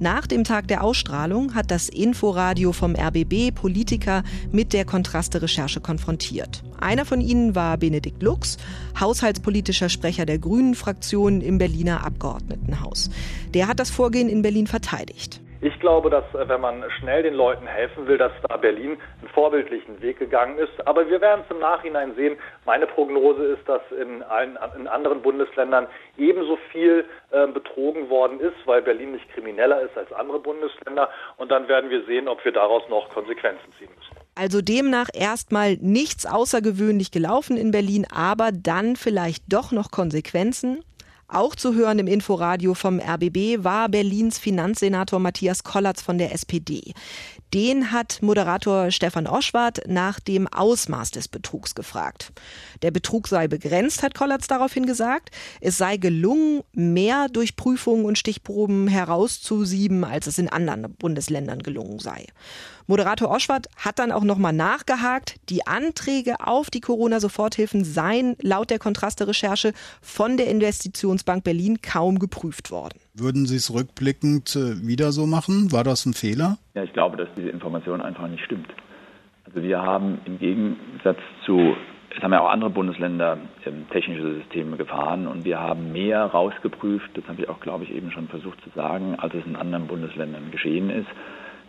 Nach 0.00 0.21
dem 0.26 0.44
Tag 0.44 0.68
der 0.68 0.84
Ausstrahlung 0.84 1.54
hat 1.54 1.70
das 1.70 1.90
Inforadio 1.90 2.72
vom 2.72 2.94
RBB 2.94 3.54
Politiker 3.54 4.22
mit 4.50 4.72
der 4.72 4.84
Kontraste-Recherche 4.84 5.80
konfrontiert. 5.80 6.62
Einer 6.80 7.04
von 7.04 7.20
ihnen 7.20 7.54
war 7.54 7.76
Benedikt 7.76 8.22
Lux, 8.22 8.56
haushaltspolitischer 8.98 9.90
Sprecher 9.90 10.24
der 10.24 10.38
Grünen-Fraktion 10.38 11.42
im 11.42 11.58
Berliner 11.58 12.06
Abgeordnetenhaus. 12.06 13.10
Der 13.52 13.68
hat 13.68 13.80
das 13.80 13.90
Vorgehen 13.90 14.30
in 14.30 14.40
Berlin 14.40 14.66
verteidigt. 14.66 15.41
Ich 15.64 15.78
glaube, 15.78 16.10
dass 16.10 16.24
äh, 16.34 16.48
wenn 16.48 16.60
man 16.60 16.84
schnell 16.98 17.22
den 17.22 17.34
Leuten 17.34 17.68
helfen 17.68 18.08
will, 18.08 18.18
dass 18.18 18.32
da 18.48 18.56
Berlin 18.56 18.98
einen 19.20 19.30
vorbildlichen 19.32 20.02
Weg 20.02 20.18
gegangen 20.18 20.58
ist. 20.58 20.72
Aber 20.88 21.08
wir 21.08 21.20
werden 21.20 21.44
es 21.44 21.54
im 21.54 21.60
Nachhinein 21.60 22.16
sehen. 22.16 22.36
Meine 22.66 22.88
Prognose 22.88 23.44
ist, 23.44 23.68
dass 23.68 23.80
in, 23.92 24.24
allen, 24.24 24.58
in 24.76 24.88
anderen 24.88 25.22
Bundesländern 25.22 25.86
ebenso 26.18 26.58
viel 26.72 27.04
äh, 27.30 27.46
betrogen 27.46 28.10
worden 28.10 28.40
ist, 28.40 28.56
weil 28.64 28.82
Berlin 28.82 29.12
nicht 29.12 29.28
krimineller 29.30 29.82
ist 29.82 29.96
als 29.96 30.12
andere 30.12 30.40
Bundesländer. 30.40 31.08
Und 31.36 31.52
dann 31.52 31.68
werden 31.68 31.90
wir 31.90 32.04
sehen, 32.06 32.26
ob 32.26 32.44
wir 32.44 32.52
daraus 32.52 32.82
noch 32.88 33.08
Konsequenzen 33.10 33.72
ziehen 33.78 33.90
müssen. 33.96 34.16
Also 34.34 34.62
demnach 34.62 35.10
erstmal 35.14 35.76
nichts 35.80 36.26
außergewöhnlich 36.26 37.12
gelaufen 37.12 37.56
in 37.56 37.70
Berlin, 37.70 38.04
aber 38.12 38.50
dann 38.50 38.96
vielleicht 38.96 39.44
doch 39.52 39.70
noch 39.70 39.92
Konsequenzen. 39.92 40.82
Auch 41.34 41.54
zu 41.54 41.74
hören 41.74 41.98
im 41.98 42.08
Inforadio 42.08 42.74
vom 42.74 43.00
RBB 43.00 43.64
war 43.64 43.88
Berlins 43.88 44.38
Finanzsenator 44.38 45.18
Matthias 45.18 45.64
Kollatz 45.64 46.02
von 46.02 46.18
der 46.18 46.34
SPD. 46.34 46.92
Den 47.54 47.90
hat 47.90 48.20
Moderator 48.20 48.90
Stefan 48.90 49.26
Oschwart 49.26 49.80
nach 49.88 50.20
dem 50.20 50.46
Ausmaß 50.46 51.10
des 51.10 51.28
Betrugs 51.28 51.74
gefragt. 51.74 52.34
Der 52.82 52.90
Betrug 52.90 53.28
sei 53.28 53.48
begrenzt, 53.48 54.02
hat 54.02 54.14
Kollatz 54.14 54.46
daraufhin 54.46 54.84
gesagt. 54.84 55.30
Es 55.62 55.78
sei 55.78 55.96
gelungen, 55.96 56.64
mehr 56.74 57.28
durch 57.32 57.56
Prüfungen 57.56 58.04
und 58.04 58.18
Stichproben 58.18 58.86
herauszusieben, 58.86 60.04
als 60.04 60.26
es 60.26 60.36
in 60.36 60.50
anderen 60.50 60.92
Bundesländern 60.96 61.60
gelungen 61.60 61.98
sei. 61.98 62.26
Moderator 62.86 63.30
Oschwart 63.30 63.68
hat 63.76 63.98
dann 63.98 64.12
auch 64.12 64.24
nochmal 64.24 64.52
nachgehakt. 64.52 65.36
Die 65.48 65.66
Anträge 65.66 66.36
auf 66.40 66.70
die 66.70 66.80
Corona-Soforthilfen 66.80 67.84
seien 67.84 68.36
laut 68.42 68.70
der 68.70 68.78
Kontraste-Recherche 68.78 69.72
von 70.00 70.36
der 70.36 70.48
Investitionsbank 70.48 71.44
Berlin 71.44 71.80
kaum 71.82 72.18
geprüft 72.18 72.70
worden. 72.70 72.98
Würden 73.14 73.46
Sie 73.46 73.56
es 73.56 73.72
rückblickend 73.72 74.56
äh, 74.56 74.86
wieder 74.86 75.12
so 75.12 75.26
machen? 75.26 75.70
War 75.72 75.84
das 75.84 76.06
ein 76.06 76.14
Fehler? 76.14 76.58
Ja, 76.74 76.82
ich 76.82 76.92
glaube, 76.92 77.16
dass 77.16 77.28
diese 77.36 77.50
Information 77.50 78.00
einfach 78.00 78.26
nicht 78.28 78.44
stimmt. 78.44 78.68
Also 79.44 79.62
wir 79.62 79.82
haben 79.82 80.18
im 80.24 80.38
Gegensatz 80.38 81.18
zu, 81.44 81.74
es 82.16 82.22
haben 82.22 82.32
ja 82.32 82.40
auch 82.40 82.50
andere 82.50 82.70
Bundesländer 82.70 83.38
ähm, 83.66 83.86
technische 83.90 84.34
Systeme 84.36 84.76
gefahren 84.76 85.26
und 85.26 85.44
wir 85.44 85.60
haben 85.60 85.92
mehr 85.92 86.24
rausgeprüft, 86.24 87.10
das 87.14 87.24
habe 87.28 87.42
ich 87.42 87.48
auch, 87.48 87.60
glaube 87.60 87.84
ich, 87.84 87.90
eben 87.90 88.10
schon 88.10 88.28
versucht 88.28 88.60
zu 88.62 88.70
sagen, 88.74 89.16
als 89.18 89.34
es 89.34 89.44
in 89.44 89.56
anderen 89.56 89.86
Bundesländern 89.86 90.50
geschehen 90.50 90.90
ist. 90.90 91.08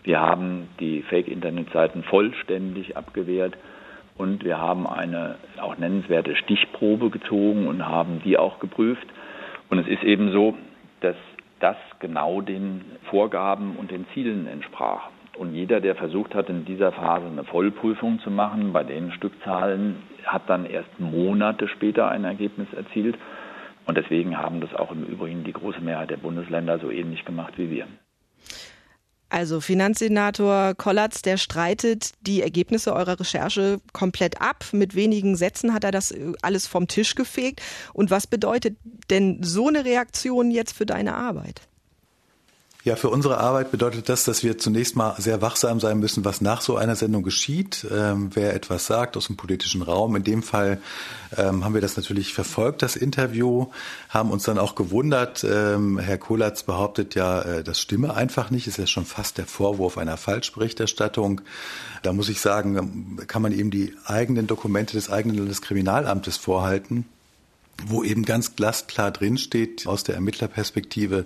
Wir 0.03 0.19
haben 0.19 0.67
die 0.79 1.01
Fake-Internetseiten 1.03 2.03
vollständig 2.03 2.97
abgewehrt 2.97 3.57
und 4.17 4.43
wir 4.43 4.59
haben 4.59 4.85
eine 4.85 5.35
auch 5.61 5.77
nennenswerte 5.77 6.35
Stichprobe 6.35 7.09
gezogen 7.09 7.67
und 7.67 7.87
haben 7.87 8.21
die 8.23 8.37
auch 8.37 8.59
geprüft. 8.59 9.07
Und 9.69 9.79
es 9.79 9.87
ist 9.87 10.03
eben 10.03 10.31
so, 10.31 10.55
dass 10.99 11.15
das 11.59 11.77
genau 11.99 12.41
den 12.41 12.81
Vorgaben 13.09 13.77
und 13.77 13.91
den 13.91 14.05
Zielen 14.13 14.47
entsprach. 14.47 15.09
Und 15.37 15.55
jeder, 15.55 15.79
der 15.79 15.95
versucht 15.95 16.35
hat, 16.35 16.49
in 16.49 16.65
dieser 16.65 16.91
Phase 16.91 17.25
eine 17.25 17.43
Vollprüfung 17.43 18.19
zu 18.19 18.29
machen, 18.29 18.71
bei 18.73 18.83
den 18.83 19.11
Stückzahlen, 19.13 19.95
hat 20.25 20.43
dann 20.47 20.65
erst 20.65 20.99
Monate 20.99 21.67
später 21.67 22.09
ein 22.09 22.23
Ergebnis 22.23 22.67
erzielt. 22.73 23.17
Und 23.85 23.97
deswegen 23.97 24.37
haben 24.37 24.61
das 24.61 24.75
auch 24.75 24.91
im 24.91 25.05
Übrigen 25.05 25.43
die 25.43 25.53
große 25.53 25.81
Mehrheit 25.81 26.11
der 26.11 26.17
Bundesländer 26.17 26.77
so 26.79 26.91
ähnlich 26.91 27.25
gemacht 27.25 27.53
wie 27.57 27.71
wir. 27.71 27.87
Also 29.33 29.61
Finanzsenator 29.61 30.75
Kollatz, 30.75 31.23
der 31.23 31.37
streitet 31.37 32.11
die 32.21 32.43
Ergebnisse 32.43 32.93
eurer 32.93 33.19
Recherche 33.19 33.81
komplett 33.91 34.39
ab. 34.41 34.63
Mit 34.73 34.93
wenigen 34.93 35.35
Sätzen 35.35 35.73
hat 35.73 35.83
er 35.83 35.89
das 35.89 36.11
äh, 36.11 36.33
alles 36.43 36.67
vom 36.67 36.87
Tisch 36.87 37.15
gefegt. 37.15 37.59
Und 37.93 38.11
was 38.11 38.27
bedeutet 38.27 38.77
denn 39.09 39.41
so 39.41 39.69
eine 39.69 39.85
Reaktion 39.85 40.51
jetzt 40.51 40.77
für 40.77 40.85
deine 40.85 41.15
Arbeit? 41.15 41.61
Ja, 42.85 42.97
für 42.97 43.09
unsere 43.09 43.37
Arbeit 43.37 43.71
bedeutet 43.71 44.09
das, 44.09 44.25
dass 44.25 44.43
wir 44.43 44.57
zunächst 44.57 44.97
mal 44.97 45.15
sehr 45.17 45.41
wachsam 45.41 45.79
sein 45.79 45.99
müssen, 45.99 46.25
was 46.25 46.41
nach 46.41 46.59
so 46.59 46.75
einer 46.75 46.97
Sendung 46.97 47.23
geschieht, 47.23 47.87
ähm, 47.89 48.31
wer 48.33 48.53
etwas 48.53 48.87
sagt 48.87 49.15
aus 49.15 49.27
dem 49.27 49.37
politischen 49.37 49.81
Raum. 49.81 50.17
In 50.17 50.25
dem 50.25 50.43
Fall 50.43 50.81
ähm, 51.37 51.63
haben 51.63 51.75
wir 51.75 51.79
das 51.79 51.95
natürlich 51.95 52.33
verfolgt, 52.33 52.81
das 52.81 52.97
Interview, 52.97 53.67
haben 54.09 54.31
uns 54.31 54.43
dann 54.43 54.57
auch 54.57 54.75
gewundert. 54.75 55.45
Ähm, 55.49 55.97
Herr 55.97 56.17
Kolatz 56.17 56.63
behauptet 56.63 57.15
ja, 57.15 57.41
äh, 57.43 57.63
das 57.63 57.79
stimme 57.79 58.15
einfach 58.15 58.51
nicht. 58.51 58.67
Ist 58.67 58.79
ja 58.79 58.85
schon 58.85 59.05
fast 59.05 59.37
der 59.37 59.45
Vorwurf 59.45 59.97
einer 59.97 60.17
Falschberichterstattung. 60.17 61.39
Da 62.01 62.11
muss 62.11 62.27
ich 62.27 62.41
sagen, 62.41 63.17
kann 63.27 63.41
man 63.41 63.53
ihm 63.53 63.71
die 63.71 63.93
eigenen 64.03 64.45
Dokumente 64.45 64.97
des 64.97 65.09
eigenen 65.09 65.37
Landeskriminalamtes 65.37 66.35
vorhalten 66.35 67.05
wo 67.85 68.03
eben 68.03 68.23
ganz 68.23 68.55
glasklar 68.55 69.11
drinsteht 69.11 69.87
aus 69.87 70.03
der 70.03 70.15
Ermittlerperspektive, 70.15 71.25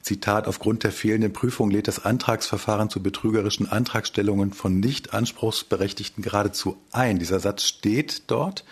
Zitat, 0.00 0.48
aufgrund 0.48 0.84
der 0.84 0.92
fehlenden 0.92 1.32
Prüfung 1.32 1.70
lädt 1.70 1.88
das 1.88 2.04
Antragsverfahren 2.04 2.90
zu 2.90 3.02
betrügerischen 3.02 3.70
Antragstellungen 3.70 4.52
von 4.52 4.80
nicht 4.80 5.14
anspruchsberechtigten 5.14 6.22
geradezu 6.22 6.76
ein. 6.90 7.18
Dieser 7.18 7.40
Satz 7.40 7.64
steht 7.64 8.24
dort. 8.28 8.64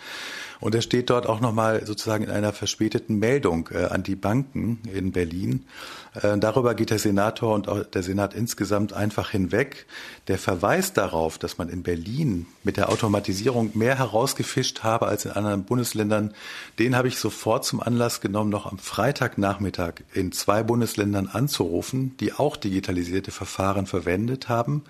Und 0.61 0.75
er 0.75 0.83
steht 0.83 1.09
dort 1.09 1.27
auch 1.27 1.41
nochmal 1.41 1.85
sozusagen 1.85 2.23
in 2.23 2.29
einer 2.29 2.53
verspäteten 2.53 3.17
Meldung 3.17 3.69
äh, 3.73 3.85
an 3.85 4.03
die 4.03 4.15
Banken 4.15 4.79
in 4.93 5.11
Berlin. 5.11 5.65
Äh, 6.13 6.37
darüber 6.37 6.75
geht 6.75 6.91
der 6.91 6.99
Senator 6.99 7.55
und 7.55 7.67
auch 7.67 7.83
der 7.83 8.03
Senat 8.03 8.35
insgesamt 8.35 8.93
einfach 8.93 9.31
hinweg. 9.31 9.87
Der 10.27 10.37
Verweis 10.37 10.93
darauf, 10.93 11.39
dass 11.39 11.57
man 11.57 11.67
in 11.67 11.81
Berlin 11.81 12.45
mit 12.63 12.77
der 12.77 12.89
Automatisierung 12.89 13.71
mehr 13.73 13.97
herausgefischt 13.97 14.83
habe 14.83 15.07
als 15.07 15.25
in 15.25 15.31
anderen 15.31 15.63
Bundesländern, 15.63 16.31
den 16.77 16.95
habe 16.95 17.07
ich 17.07 17.17
sofort 17.17 17.65
zum 17.65 17.81
Anlass 17.81 18.21
genommen, 18.21 18.51
noch 18.51 18.71
am 18.71 18.77
Freitagnachmittag 18.77 19.95
in 20.13 20.31
zwei 20.31 20.61
Bundesländern 20.61 21.27
anzurufen, 21.27 22.15
die 22.19 22.33
auch 22.33 22.55
digitalisierte 22.55 23.31
Verfahren 23.31 23.87
verwendet 23.87 24.47
haben. 24.47 24.83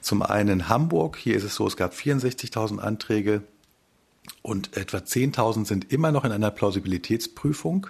Zum 0.00 0.22
einen 0.22 0.68
Hamburg, 0.68 1.16
hier 1.16 1.36
ist 1.36 1.44
es 1.44 1.54
so, 1.54 1.64
es 1.68 1.76
gab 1.76 1.92
64.000 1.92 2.80
Anträge, 2.80 3.42
und 4.42 4.76
etwa 4.76 4.98
10.000 4.98 5.66
sind 5.66 5.92
immer 5.92 6.12
noch 6.12 6.24
in 6.24 6.32
einer 6.32 6.50
Plausibilitätsprüfung. 6.50 7.88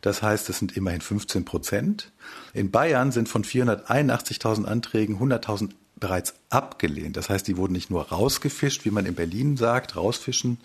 Das 0.00 0.22
heißt, 0.22 0.48
es 0.48 0.58
sind 0.58 0.76
immerhin 0.76 1.00
15 1.00 1.44
Prozent. 1.44 2.12
In 2.54 2.70
Bayern 2.70 3.12
sind 3.12 3.28
von 3.28 3.44
481.000 3.44 4.64
Anträgen 4.64 5.18
100.000 5.18 5.70
bereits 5.96 6.34
abgelehnt. 6.48 7.16
Das 7.16 7.28
heißt, 7.28 7.46
die 7.46 7.58
wurden 7.58 7.74
nicht 7.74 7.90
nur 7.90 8.08
rausgefischt, 8.08 8.86
wie 8.86 8.90
man 8.90 9.04
in 9.04 9.14
Berlin 9.14 9.58
sagt, 9.58 9.96
rausfischen. 9.96 10.58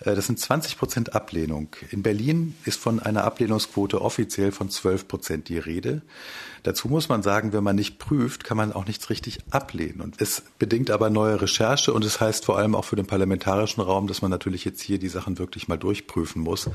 Äh, 0.00 0.14
das 0.14 0.26
sind 0.26 0.38
20 0.38 0.78
Prozent 0.78 1.14
Ablehnung. 1.14 1.68
In 1.90 2.02
Berlin 2.02 2.54
ist 2.64 2.80
von 2.80 3.00
einer 3.00 3.24
Ablehnungsquote 3.24 4.00
offiziell 4.00 4.52
von 4.52 4.70
12 4.70 5.08
Prozent 5.08 5.48
die 5.48 5.58
Rede. 5.58 6.02
Dazu 6.66 6.88
muss 6.88 7.08
man 7.08 7.22
sagen, 7.22 7.52
wenn 7.52 7.62
man 7.62 7.76
nicht 7.76 8.00
prüft, 8.00 8.42
kann 8.42 8.56
man 8.56 8.72
auch 8.72 8.86
nichts 8.86 9.08
richtig 9.08 9.38
ablehnen. 9.50 10.00
Und 10.00 10.20
es 10.20 10.42
bedingt 10.58 10.90
aber 10.90 11.10
neue 11.10 11.40
Recherche 11.40 11.92
und 11.92 12.04
es 12.04 12.20
heißt 12.20 12.44
vor 12.44 12.58
allem 12.58 12.74
auch 12.74 12.84
für 12.84 12.96
den 12.96 13.06
parlamentarischen 13.06 13.84
Raum, 13.84 14.08
dass 14.08 14.20
man 14.20 14.32
natürlich 14.32 14.64
jetzt 14.64 14.80
hier 14.80 14.98
die 14.98 15.06
Sachen 15.06 15.38
wirklich 15.38 15.68
mal 15.68 15.76
durchprüfen 15.76 16.42
muss, 16.42 16.68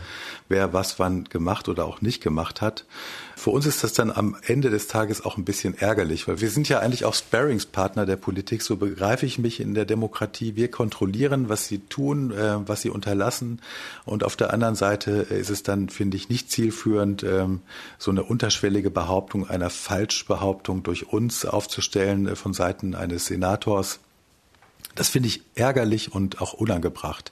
wer 0.48 0.72
was 0.72 0.98
wann 0.98 1.26
gemacht 1.26 1.68
oder 1.68 1.84
auch 1.84 2.00
nicht 2.00 2.24
gemacht 2.24 2.62
hat. 2.62 2.86
Für 3.36 3.50
uns 3.50 3.66
ist 3.66 3.84
das 3.84 3.92
dann 3.92 4.12
am 4.12 4.38
Ende 4.46 4.70
des 4.70 4.88
Tages 4.88 5.26
auch 5.26 5.36
ein 5.36 5.44
bisschen 5.44 5.78
ärgerlich, 5.78 6.26
weil 6.26 6.40
wir 6.40 6.52
sind 6.52 6.70
ja 6.70 6.80
eigentlich 6.80 7.04
auch 7.04 7.16
Sparingspartner 7.16 8.06
der 8.06 8.16
Politik. 8.16 8.62
So 8.62 8.78
begreife 8.78 9.26
ich 9.26 9.40
mich 9.40 9.60
in 9.60 9.74
der 9.74 9.84
Demokratie. 9.84 10.56
Wir 10.56 10.72
kontrollieren, 10.72 11.50
was 11.50 11.68
sie 11.68 11.80
tun, 11.80 12.32
äh, 12.32 12.66
was 12.66 12.82
sie 12.82 12.92
unterlassen. 13.12 13.62
Und 14.06 14.24
auf 14.24 14.36
der 14.36 14.54
anderen 14.54 14.76
Seite 14.76 15.12
ist 15.12 15.50
es 15.50 15.64
dann, 15.64 15.90
finde 15.90 16.18
ich, 16.18 16.30
nicht 16.30 16.50
zielführend, 16.52 17.24
ähm, 17.24 17.62
so 17.98 18.12
eine 18.12 18.24
unterschwellige 18.24 18.90
Behauptung 18.90 19.48
einer 19.50 19.70
Falschbehauptung 19.70 20.84
durch 20.84 21.12
uns 21.12 21.46
aufzustellen 21.46 22.28
äh, 22.28 22.36
von 22.36 22.54
Seiten 22.54 22.96
eines 22.96 23.26
Senators. 23.26 24.00
Das 24.96 25.10
finde 25.10 25.28
ich 25.28 25.44
ärgerlich 25.56 26.14
und 26.14 26.42
auch 26.42 26.54
unangebracht. 26.54 27.32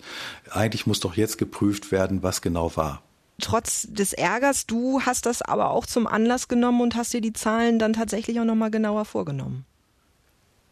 Eigentlich 0.50 0.88
muss 0.88 1.00
doch 1.00 1.16
jetzt 1.16 1.38
geprüft 1.38 1.92
werden, 1.92 2.24
was 2.24 2.42
genau 2.42 2.76
war. 2.76 3.02
Trotz 3.42 3.88
des 3.90 4.12
Ärgers, 4.12 4.66
du 4.66 5.02
hast 5.02 5.26
das 5.26 5.42
aber 5.42 5.72
auch 5.72 5.86
zum 5.86 6.08
Anlass 6.08 6.50
genommen 6.50 6.82
und 6.82 6.96
hast 6.96 7.14
dir 7.14 7.22
die 7.22 7.34
Zahlen 7.34 7.80
dann 7.80 7.94
tatsächlich 7.94 8.40
auch 8.40 8.46
nochmal 8.46 8.72
genauer 8.72 9.06
vorgenommen. 9.06 9.66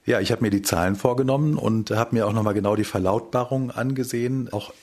Ja, 0.08 0.22
ich 0.22 0.32
habe 0.32 0.42
mir 0.42 0.50
die 0.50 0.62
Zahlen 0.62 0.96
vorgenommen 0.96 1.58
und 1.58 1.92
habe 1.92 2.16
mir 2.16 2.26
auch 2.26 2.32
nochmal 2.32 2.54
genau 2.54 2.78
die 2.78 2.86
Verlautbarung 2.86 3.72
angesehen, 3.72 4.48
auch 4.54 4.74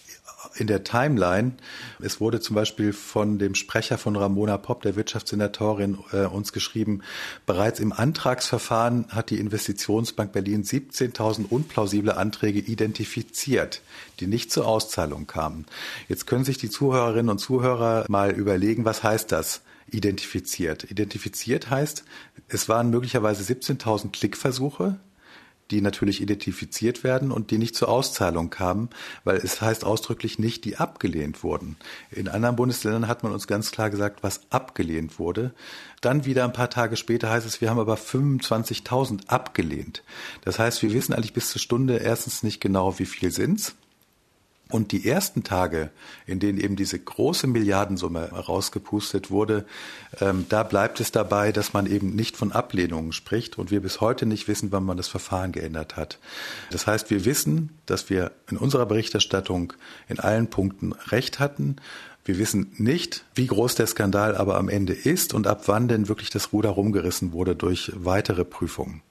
in 0.56 0.66
der 0.66 0.84
Timeline. 0.84 1.52
Es 2.00 2.20
wurde 2.20 2.40
zum 2.40 2.54
Beispiel 2.54 2.92
von 2.92 3.38
dem 3.38 3.54
Sprecher 3.54 3.98
von 3.98 4.16
Ramona 4.16 4.56
Popp, 4.56 4.82
der 4.82 4.96
Wirtschaftssenatorin, 4.96 5.98
äh, 6.12 6.26
uns 6.26 6.52
geschrieben, 6.52 7.02
bereits 7.46 7.80
im 7.80 7.92
Antragsverfahren 7.92 9.06
hat 9.08 9.30
die 9.30 9.38
Investitionsbank 9.38 10.32
Berlin 10.32 10.62
17.000 10.62 11.46
unplausible 11.50 12.16
Anträge 12.16 12.60
identifiziert, 12.60 13.82
die 14.20 14.26
nicht 14.26 14.52
zur 14.52 14.66
Auszahlung 14.66 15.26
kamen. 15.26 15.66
Jetzt 16.08 16.26
können 16.26 16.44
sich 16.44 16.58
die 16.58 16.70
Zuhörerinnen 16.70 17.30
und 17.30 17.38
Zuhörer 17.38 18.04
mal 18.08 18.30
überlegen, 18.30 18.84
was 18.84 19.02
heißt 19.02 19.32
das? 19.32 19.62
Identifiziert. 19.90 20.90
Identifiziert 20.90 21.70
heißt, 21.70 22.04
es 22.48 22.68
waren 22.68 22.90
möglicherweise 22.90 23.42
17.000 23.42 24.12
Klickversuche, 24.12 24.98
die 25.70 25.80
natürlich 25.80 26.20
identifiziert 26.20 27.04
werden 27.04 27.30
und 27.30 27.50
die 27.50 27.58
nicht 27.58 27.74
zur 27.74 27.88
Auszahlung 27.88 28.50
kamen, 28.50 28.90
weil 29.24 29.36
es 29.36 29.60
heißt 29.60 29.84
ausdrücklich 29.84 30.38
nicht, 30.38 30.64
die 30.64 30.76
abgelehnt 30.76 31.42
wurden. 31.42 31.76
In 32.10 32.28
anderen 32.28 32.56
Bundesländern 32.56 33.08
hat 33.08 33.22
man 33.22 33.32
uns 33.32 33.46
ganz 33.46 33.70
klar 33.70 33.90
gesagt, 33.90 34.22
was 34.22 34.42
abgelehnt 34.50 35.18
wurde. 35.18 35.52
Dann 36.00 36.24
wieder 36.26 36.44
ein 36.44 36.52
paar 36.52 36.70
Tage 36.70 36.96
später 36.96 37.30
heißt 37.30 37.46
es, 37.46 37.60
wir 37.60 37.70
haben 37.70 37.78
aber 37.78 37.96
25.000 37.96 39.28
abgelehnt. 39.28 40.02
Das 40.44 40.58
heißt, 40.58 40.82
wir 40.82 40.92
wissen 40.92 41.14
eigentlich 41.14 41.32
bis 41.32 41.50
zur 41.50 41.60
Stunde 41.60 41.96
erstens 41.96 42.42
nicht 42.42 42.60
genau, 42.60 42.98
wie 42.98 43.06
viel 43.06 43.30
sind's. 43.30 43.74
Und 44.70 44.92
die 44.92 45.06
ersten 45.06 45.44
Tage, 45.44 45.90
in 46.26 46.40
denen 46.40 46.58
eben 46.58 46.74
diese 46.74 46.98
große 46.98 47.46
Milliardensumme 47.46 48.30
rausgepustet 48.32 49.30
wurde, 49.30 49.66
ähm, 50.20 50.46
da 50.48 50.62
bleibt 50.62 51.00
es 51.00 51.12
dabei, 51.12 51.52
dass 51.52 51.74
man 51.74 51.84
eben 51.86 52.14
nicht 52.14 52.36
von 52.36 52.50
Ablehnungen 52.50 53.12
spricht 53.12 53.58
und 53.58 53.70
wir 53.70 53.82
bis 53.82 54.00
heute 54.00 54.24
nicht 54.24 54.48
wissen, 54.48 54.72
wann 54.72 54.84
man 54.84 54.96
das 54.96 55.08
Verfahren 55.08 55.52
geändert 55.52 55.96
hat. 55.96 56.18
Das 56.70 56.86
heißt, 56.86 57.10
wir 57.10 57.26
wissen, 57.26 57.78
dass 57.84 58.08
wir 58.08 58.32
in 58.50 58.56
unserer 58.56 58.86
Berichterstattung 58.86 59.74
in 60.08 60.18
allen 60.18 60.48
Punkten 60.48 60.92
recht 60.92 61.40
hatten. 61.40 61.76
Wir 62.24 62.38
wissen 62.38 62.72
nicht, 62.78 63.26
wie 63.34 63.46
groß 63.46 63.74
der 63.74 63.86
Skandal 63.86 64.34
aber 64.34 64.56
am 64.56 64.70
Ende 64.70 64.94
ist 64.94 65.34
und 65.34 65.46
ab 65.46 65.64
wann 65.66 65.88
denn 65.88 66.08
wirklich 66.08 66.30
das 66.30 66.54
Ruder 66.54 66.70
rumgerissen 66.70 67.32
wurde 67.32 67.54
durch 67.54 67.92
weitere 67.94 68.46
Prüfungen. 68.46 69.02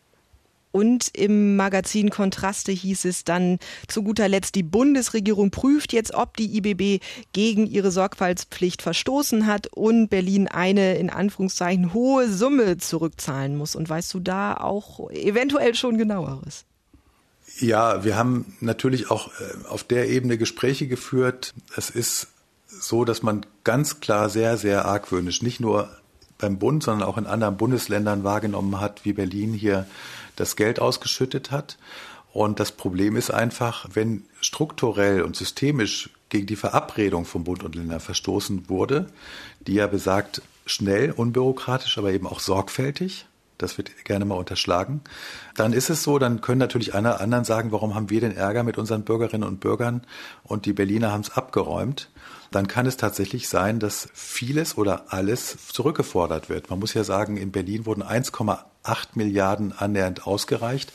Und 0.73 1.15
im 1.15 1.55
Magazin 1.55 2.09
Kontraste 2.09 2.71
hieß 2.71 3.05
es 3.05 3.23
dann 3.23 3.59
zu 3.87 4.01
guter 4.01 4.27
Letzt, 4.27 4.55
die 4.55 4.63
Bundesregierung 4.63 5.51
prüft 5.51 5.93
jetzt, 5.93 6.15
ob 6.15 6.35
die 6.35 6.57
IBB 6.57 7.03
gegen 7.31 7.67
ihre 7.67 7.91
Sorgfaltspflicht 7.91 8.81
verstoßen 8.81 9.45
hat 9.45 9.67
und 9.67 10.07
Berlin 10.09 10.47
eine 10.47 10.95
in 10.95 11.11
Anführungszeichen 11.11 11.93
hohe 11.93 12.27
Summe 12.27 12.79
zurückzahlen 12.79 13.55
muss. 13.55 13.75
Und 13.75 13.87
weißt 13.87 14.11
du 14.15 14.19
da 14.19 14.57
auch 14.57 15.11
eventuell 15.11 15.75
schon 15.75 15.99
genaueres? 15.99 16.65
Ja, 17.59 18.03
wir 18.03 18.17
haben 18.17 18.57
natürlich 18.59 19.11
auch 19.11 19.27
äh, 19.27 19.67
auf 19.67 19.83
der 19.83 20.09
Ebene 20.09 20.39
Gespräche 20.39 20.87
geführt. 20.87 21.53
Es 21.77 21.91
ist 21.91 22.29
so, 22.65 23.05
dass 23.05 23.21
man 23.21 23.45
ganz 23.63 23.99
klar 23.99 24.27
sehr, 24.29 24.57
sehr 24.57 24.85
argwöhnisch 24.85 25.43
nicht 25.43 25.59
nur 25.59 25.89
beim 26.39 26.57
Bund, 26.57 26.83
sondern 26.83 27.07
auch 27.07 27.17
in 27.17 27.27
anderen 27.27 27.57
Bundesländern 27.57 28.23
wahrgenommen 28.23 28.81
hat, 28.81 29.05
wie 29.05 29.13
Berlin 29.13 29.53
hier 29.53 29.85
das 30.35 30.55
Geld 30.55 30.79
ausgeschüttet 30.79 31.51
hat. 31.51 31.77
Und 32.31 32.59
das 32.59 32.71
Problem 32.71 33.15
ist 33.15 33.31
einfach, 33.31 33.87
wenn 33.93 34.25
strukturell 34.41 35.21
und 35.21 35.35
systemisch 35.35 36.09
gegen 36.29 36.47
die 36.47 36.55
Verabredung 36.55 37.25
von 37.25 37.43
Bund 37.43 37.63
und 37.63 37.75
Ländern 37.75 37.99
verstoßen 37.99 38.69
wurde, 38.69 39.07
die 39.67 39.75
ja 39.75 39.87
besagt, 39.87 40.41
schnell, 40.65 41.11
unbürokratisch, 41.11 41.97
aber 41.97 42.11
eben 42.11 42.25
auch 42.25 42.39
sorgfältig, 42.39 43.27
das 43.59 43.77
wird 43.77 44.03
gerne 44.03 44.25
mal 44.25 44.35
unterschlagen, 44.35 45.01
dann 45.55 45.73
ist 45.73 45.89
es 45.89 46.03
so, 46.03 46.17
dann 46.17 46.41
können 46.41 46.59
natürlich 46.59 46.95
einer 46.95 47.21
anderen 47.21 47.45
sagen, 47.45 47.71
warum 47.71 47.93
haben 47.93 48.09
wir 48.09 48.19
den 48.19 48.35
Ärger 48.35 48.63
mit 48.63 48.77
unseren 48.77 49.03
Bürgerinnen 49.03 49.47
und 49.47 49.59
Bürgern 49.59 50.01
und 50.43 50.65
die 50.65 50.73
Berliner 50.73 51.11
haben 51.11 51.21
es 51.21 51.31
abgeräumt. 51.31 52.09
Dann 52.51 52.67
kann 52.67 52.85
es 52.85 52.97
tatsächlich 52.97 53.49
sein, 53.49 53.79
dass 53.79 54.09
vieles 54.13 54.77
oder 54.77 55.11
alles 55.11 55.57
zurückgefordert 55.69 56.49
wird. 56.49 56.69
Man 56.69 56.79
muss 56.79 56.93
ja 56.93 57.03
sagen, 57.03 57.37
in 57.37 57.51
Berlin 57.51 57.85
wurden 57.85 58.03
1,8 58.03 58.59
8 58.83 59.15
Milliarden 59.15 59.71
annähernd 59.71 60.27
ausgereicht. 60.27 60.91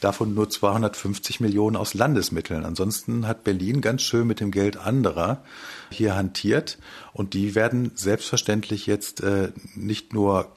Davon 0.00 0.34
nur 0.34 0.48
250 0.48 1.40
Millionen 1.40 1.76
aus 1.76 1.94
Landesmitteln. 1.94 2.64
Ansonsten 2.64 3.26
hat 3.26 3.44
Berlin 3.44 3.80
ganz 3.80 4.02
schön 4.02 4.26
mit 4.26 4.40
dem 4.40 4.50
Geld 4.50 4.76
anderer 4.76 5.42
hier 5.90 6.14
hantiert. 6.14 6.78
Und 7.12 7.34
die 7.34 7.54
werden 7.54 7.92
selbstverständlich 7.94 8.86
jetzt 8.86 9.22
äh, 9.22 9.52
nicht 9.74 10.12
nur 10.12 10.52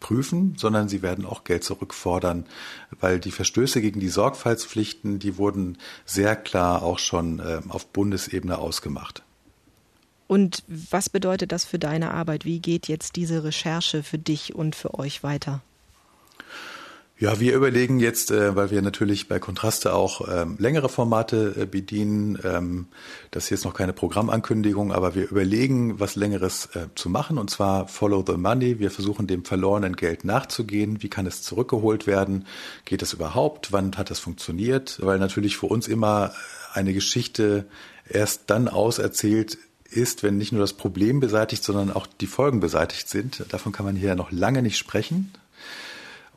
prüfen, 0.00 0.54
sondern 0.56 0.88
sie 0.88 1.02
werden 1.02 1.26
auch 1.26 1.44
Geld 1.44 1.64
zurückfordern, 1.64 2.46
weil 3.00 3.18
die 3.18 3.30
Verstöße 3.30 3.80
gegen 3.80 4.00
die 4.00 4.08
Sorgfaltspflichten, 4.08 5.18
die 5.18 5.36
wurden 5.38 5.78
sehr 6.06 6.36
klar 6.36 6.82
auch 6.82 6.98
schon 6.98 7.40
äh, 7.40 7.60
auf 7.68 7.86
Bundesebene 7.86 8.58
ausgemacht. 8.58 9.22
Und 10.26 10.62
was 10.68 11.08
bedeutet 11.08 11.52
das 11.52 11.64
für 11.64 11.78
deine 11.78 12.12
Arbeit? 12.12 12.44
Wie 12.44 12.60
geht 12.60 12.86
jetzt 12.86 13.16
diese 13.16 13.44
Recherche 13.44 14.02
für 14.02 14.18
dich 14.18 14.54
und 14.54 14.76
für 14.76 14.94
euch 14.98 15.22
weiter? 15.22 15.62
Ja, 17.20 17.40
wir 17.40 17.56
überlegen 17.56 17.98
jetzt, 17.98 18.30
äh, 18.30 18.54
weil 18.54 18.70
wir 18.70 18.80
natürlich 18.80 19.26
bei 19.26 19.40
Kontraste 19.40 19.92
auch 19.92 20.28
ähm, 20.28 20.54
längere 20.60 20.88
Formate 20.88 21.52
äh, 21.62 21.66
bedienen. 21.66 22.38
Ähm, 22.44 22.86
das 23.32 23.44
ist 23.44 23.50
jetzt 23.50 23.64
noch 23.64 23.74
keine 23.74 23.92
Programmankündigung, 23.92 24.92
aber 24.92 25.16
wir 25.16 25.28
überlegen, 25.28 25.98
was 25.98 26.14
Längeres 26.14 26.66
äh, 26.76 26.86
zu 26.94 27.10
machen, 27.10 27.38
und 27.38 27.50
zwar 27.50 27.88
Follow 27.88 28.22
the 28.24 28.36
Money. 28.36 28.78
Wir 28.78 28.92
versuchen 28.92 29.26
dem 29.26 29.44
verlorenen 29.44 29.96
Geld 29.96 30.24
nachzugehen. 30.24 31.02
Wie 31.02 31.10
kann 31.10 31.26
es 31.26 31.42
zurückgeholt 31.42 32.06
werden? 32.06 32.46
Geht 32.84 33.02
es 33.02 33.14
überhaupt? 33.14 33.72
Wann 33.72 33.96
hat 33.96 34.10
das 34.10 34.20
funktioniert? 34.20 35.00
Weil 35.02 35.18
natürlich 35.18 35.56
für 35.56 35.66
uns 35.66 35.88
immer 35.88 36.30
eine 36.72 36.92
Geschichte 36.92 37.64
erst 38.08 38.42
dann 38.46 38.68
auserzählt 38.68 39.58
ist, 39.90 40.22
wenn 40.22 40.36
nicht 40.36 40.52
nur 40.52 40.60
das 40.60 40.74
Problem 40.74 41.18
beseitigt, 41.18 41.64
sondern 41.64 41.90
auch 41.90 42.06
die 42.06 42.28
Folgen 42.28 42.60
beseitigt 42.60 43.08
sind. 43.08 43.44
Davon 43.48 43.72
kann 43.72 43.86
man 43.86 43.96
hier 43.96 44.14
noch 44.14 44.30
lange 44.30 44.62
nicht 44.62 44.78
sprechen. 44.78 45.32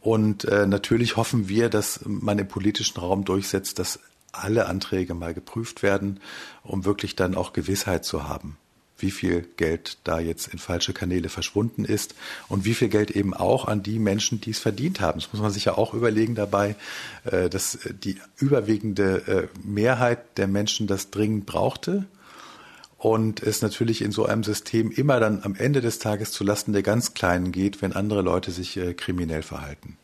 Und 0.02 0.46
äh, 0.46 0.66
natürlich 0.66 1.16
hoffen 1.16 1.48
wir, 1.48 1.70
dass 1.70 2.02
man 2.06 2.40
im 2.40 2.48
politischen 2.48 3.00
Raum 3.00 3.24
durchsetzt, 3.24 3.80
dass 3.80 4.00
alle 4.32 4.66
Anträge 4.66 5.14
mal 5.14 5.34
geprüft 5.34 5.84
werden, 5.84 6.20
um 6.64 6.86
wirklich 6.86 7.16
dann 7.16 7.36
auch 7.36 7.54
Gewissheit 7.54 8.04
zu 8.04 8.28
haben, 8.28 8.58
wie 8.98 9.12
viel 9.12 9.48
Geld 9.58 10.00
da 10.04 10.20
jetzt 10.20 10.48
in 10.48 10.58
falsche 10.58 10.94
Kanäle 10.94 11.30
verschwunden 11.30 11.86
ist 11.86 12.16
und 12.48 12.66
wie 12.66 12.74
viel 12.74 12.90
Geld 12.90 13.12
eben 13.12 13.34
auch 13.34 13.66
an 13.66 13.84
die 13.84 14.00
Menschen, 14.00 14.42
die 14.42 14.52
es 14.52 14.60
verdient 14.60 15.02
haben. 15.02 15.20
Das 15.20 15.32
muss 15.34 15.42
man 15.42 15.52
sich 15.52 15.66
ja 15.66 15.78
auch 15.78 15.94
überlegen 15.94 16.34
dabei, 16.34 16.76
äh, 17.26 17.50
dass 17.50 17.78
die 18.04 18.18
überwiegende 18.38 19.50
äh, 19.54 19.60
Mehrheit 19.64 20.38
der 20.38 20.48
Menschen 20.48 20.88
das 20.88 21.12
dringend 21.12 21.46
brauchte 21.46 22.08
und 23.02 23.42
es 23.42 23.64
natürlich 23.64 24.04
in 24.04 24.12
so 24.12 24.28
einem 24.28 24.44
System 24.44 24.92
immer 24.92 25.20
dann 25.20 25.42
am 25.44 25.56
Ende 25.56 25.82
des 25.82 25.98
Tages 25.98 26.32
zulasten 26.32 26.72
der 26.72 26.84
ganz 26.84 27.16
Kleinen 27.16 27.52
geht, 27.52 27.82
wenn 27.82 27.94
andere 27.94 28.22
Leute 28.22 28.52
sich 28.52 28.78
äh, 28.78 28.94
kriminell 28.94 29.42
verhalten. 29.42 29.98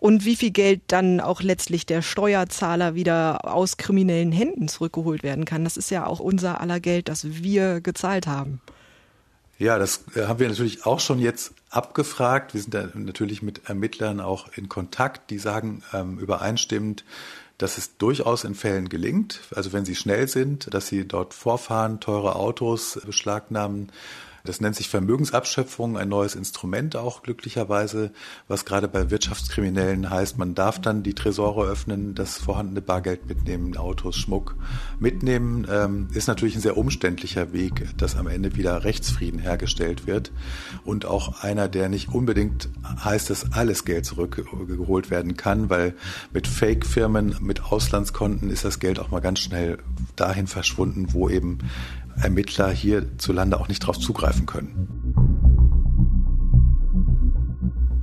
Und 0.00 0.26
wie 0.26 0.36
viel 0.36 0.50
Geld 0.50 0.82
dann 0.88 1.20
auch 1.20 1.40
letztlich 1.40 1.86
der 1.86 2.02
Steuerzahler 2.02 2.94
wieder 2.94 3.50
aus 3.50 3.78
kriminellen 3.78 4.32
Händen 4.32 4.68
zurückgeholt 4.68 5.22
werden 5.22 5.46
kann, 5.46 5.64
das 5.64 5.78
ist 5.78 5.90
ja 5.90 6.06
auch 6.06 6.20
unser 6.20 6.60
aller 6.60 6.78
Geld, 6.78 7.08
das 7.08 7.42
wir 7.42 7.80
gezahlt 7.80 8.26
haben. 8.26 8.60
Ja, 9.58 9.78
das 9.78 10.04
äh, 10.14 10.26
haben 10.26 10.40
wir 10.40 10.48
natürlich 10.48 10.84
auch 10.84 11.00
schon 11.00 11.20
jetzt 11.20 11.54
abgefragt. 11.70 12.52
Wir 12.52 12.60
sind 12.60 12.74
da 12.74 12.88
natürlich 12.92 13.40
mit 13.40 13.62
Ermittlern 13.70 14.20
auch 14.20 14.48
in 14.56 14.68
Kontakt, 14.68 15.30
die 15.30 15.38
sagen 15.38 15.82
ähm, 15.94 16.18
übereinstimmend, 16.18 17.02
dass 17.60 17.76
es 17.76 17.98
durchaus 17.98 18.44
in 18.44 18.54
Fällen 18.54 18.88
gelingt, 18.88 19.40
also 19.54 19.72
wenn 19.74 19.84
sie 19.84 19.94
schnell 19.94 20.28
sind, 20.28 20.72
dass 20.72 20.88
sie 20.88 21.06
dort 21.06 21.34
vorfahren, 21.34 22.00
teure 22.00 22.36
Autos 22.36 22.98
beschlagnahmen, 23.04 23.92
das 24.44 24.60
nennt 24.60 24.76
sich 24.76 24.88
Vermögensabschöpfung, 24.88 25.96
ein 25.96 26.08
neues 26.08 26.34
Instrument 26.34 26.96
auch 26.96 27.22
glücklicherweise, 27.22 28.12
was 28.48 28.64
gerade 28.64 28.88
bei 28.88 29.10
Wirtschaftskriminellen 29.10 30.10
heißt, 30.10 30.38
man 30.38 30.54
darf 30.54 30.80
dann 30.80 31.02
die 31.02 31.14
Tresore 31.14 31.68
öffnen, 31.68 32.14
das 32.14 32.38
vorhandene 32.38 32.80
Bargeld 32.80 33.26
mitnehmen, 33.26 33.76
Autos, 33.76 34.16
Schmuck 34.16 34.56
mitnehmen. 34.98 35.66
Ähm, 35.70 36.08
ist 36.12 36.28
natürlich 36.28 36.54
ein 36.54 36.60
sehr 36.60 36.76
umständlicher 36.76 37.52
Weg, 37.52 37.86
dass 37.96 38.16
am 38.16 38.26
Ende 38.26 38.56
wieder 38.56 38.84
Rechtsfrieden 38.84 39.40
hergestellt 39.40 40.06
wird 40.06 40.32
und 40.84 41.04
auch 41.04 41.42
einer, 41.42 41.68
der 41.68 41.88
nicht 41.88 42.08
unbedingt 42.08 42.68
heißt, 43.04 43.30
dass 43.30 43.52
alles 43.52 43.84
Geld 43.84 44.06
zurückgeholt 44.06 45.10
werden 45.10 45.36
kann, 45.36 45.70
weil 45.70 45.94
mit 46.32 46.46
Fake-Firmen, 46.46 47.36
mit 47.40 47.64
Auslandskonten 47.64 48.50
ist 48.50 48.64
das 48.64 48.80
Geld 48.80 48.98
auch 48.98 49.10
mal 49.10 49.20
ganz 49.20 49.40
schnell 49.40 49.78
dahin 50.16 50.46
verschwunden, 50.46 51.08
wo 51.12 51.28
eben 51.28 51.58
Ermittler 52.22 52.70
hierzulande 52.70 53.58
auch 53.58 53.68
nicht 53.68 53.82
darauf 53.82 53.98
zugreifen 53.98 54.46
können. 54.46 55.10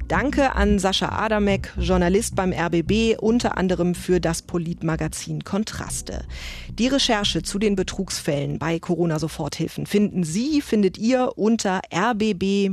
Danke 0.07 0.55
an 0.55 0.79
Sascha 0.79 1.09
Adamek, 1.09 1.73
Journalist 1.77 2.33
beim 2.35 2.53
RBB, 2.53 3.17
unter 3.19 3.57
anderem 3.57 3.93
für 3.93 4.21
das 4.21 4.41
Politmagazin 4.41 5.43
Kontraste. 5.43 6.23
Die 6.71 6.87
Recherche 6.87 7.43
zu 7.43 7.59
den 7.59 7.75
Betrugsfällen 7.75 8.57
bei 8.57 8.79
Corona-Soforthilfen 8.79 9.85
finden 9.85 10.23
Sie, 10.23 10.61
findet 10.61 10.97
ihr 10.97 11.33
unter 11.35 11.81
rbb-online.de 11.93 12.71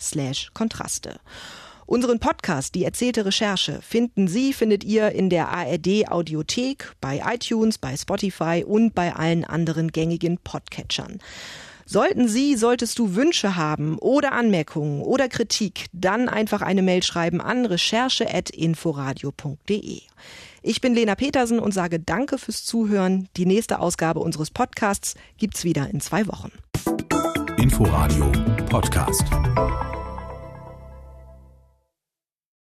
slash 0.00 0.50
Kontraste. 0.54 1.20
Unseren 1.86 2.18
Podcast, 2.18 2.74
die 2.74 2.84
erzählte 2.84 3.24
Recherche, 3.24 3.80
finden 3.80 4.26
Sie, 4.26 4.52
findet 4.52 4.82
ihr 4.82 5.12
in 5.12 5.30
der 5.30 5.50
ARD 5.50 6.10
Audiothek, 6.10 6.94
bei 7.00 7.22
iTunes, 7.32 7.78
bei 7.78 7.96
Spotify 7.96 8.64
und 8.66 8.92
bei 8.92 9.14
allen 9.14 9.44
anderen 9.44 9.92
gängigen 9.92 10.38
Podcatchern. 10.38 11.20
Sollten 11.88 12.26
Sie, 12.26 12.56
solltest 12.56 12.98
du 12.98 13.14
Wünsche 13.14 13.54
haben 13.54 13.96
oder 13.98 14.32
Anmerkungen 14.32 15.02
oder 15.02 15.28
Kritik, 15.28 15.86
dann 15.92 16.28
einfach 16.28 16.60
eine 16.60 16.82
Mail 16.82 17.04
schreiben 17.04 17.40
an 17.40 17.64
recherche.inforadio.de. 17.64 20.00
Ich 20.62 20.80
bin 20.80 20.94
Lena 20.94 21.14
Petersen 21.14 21.60
und 21.60 21.72
sage 21.72 22.00
Danke 22.00 22.38
fürs 22.38 22.64
Zuhören. 22.64 23.28
Die 23.36 23.46
nächste 23.46 23.78
Ausgabe 23.78 24.18
unseres 24.18 24.50
Podcasts 24.50 25.14
gibt's 25.38 25.62
wieder 25.62 25.88
in 25.88 26.00
zwei 26.00 26.26
Wochen. 26.26 26.50
Inforadio 27.56 28.32
Podcast. 28.68 29.22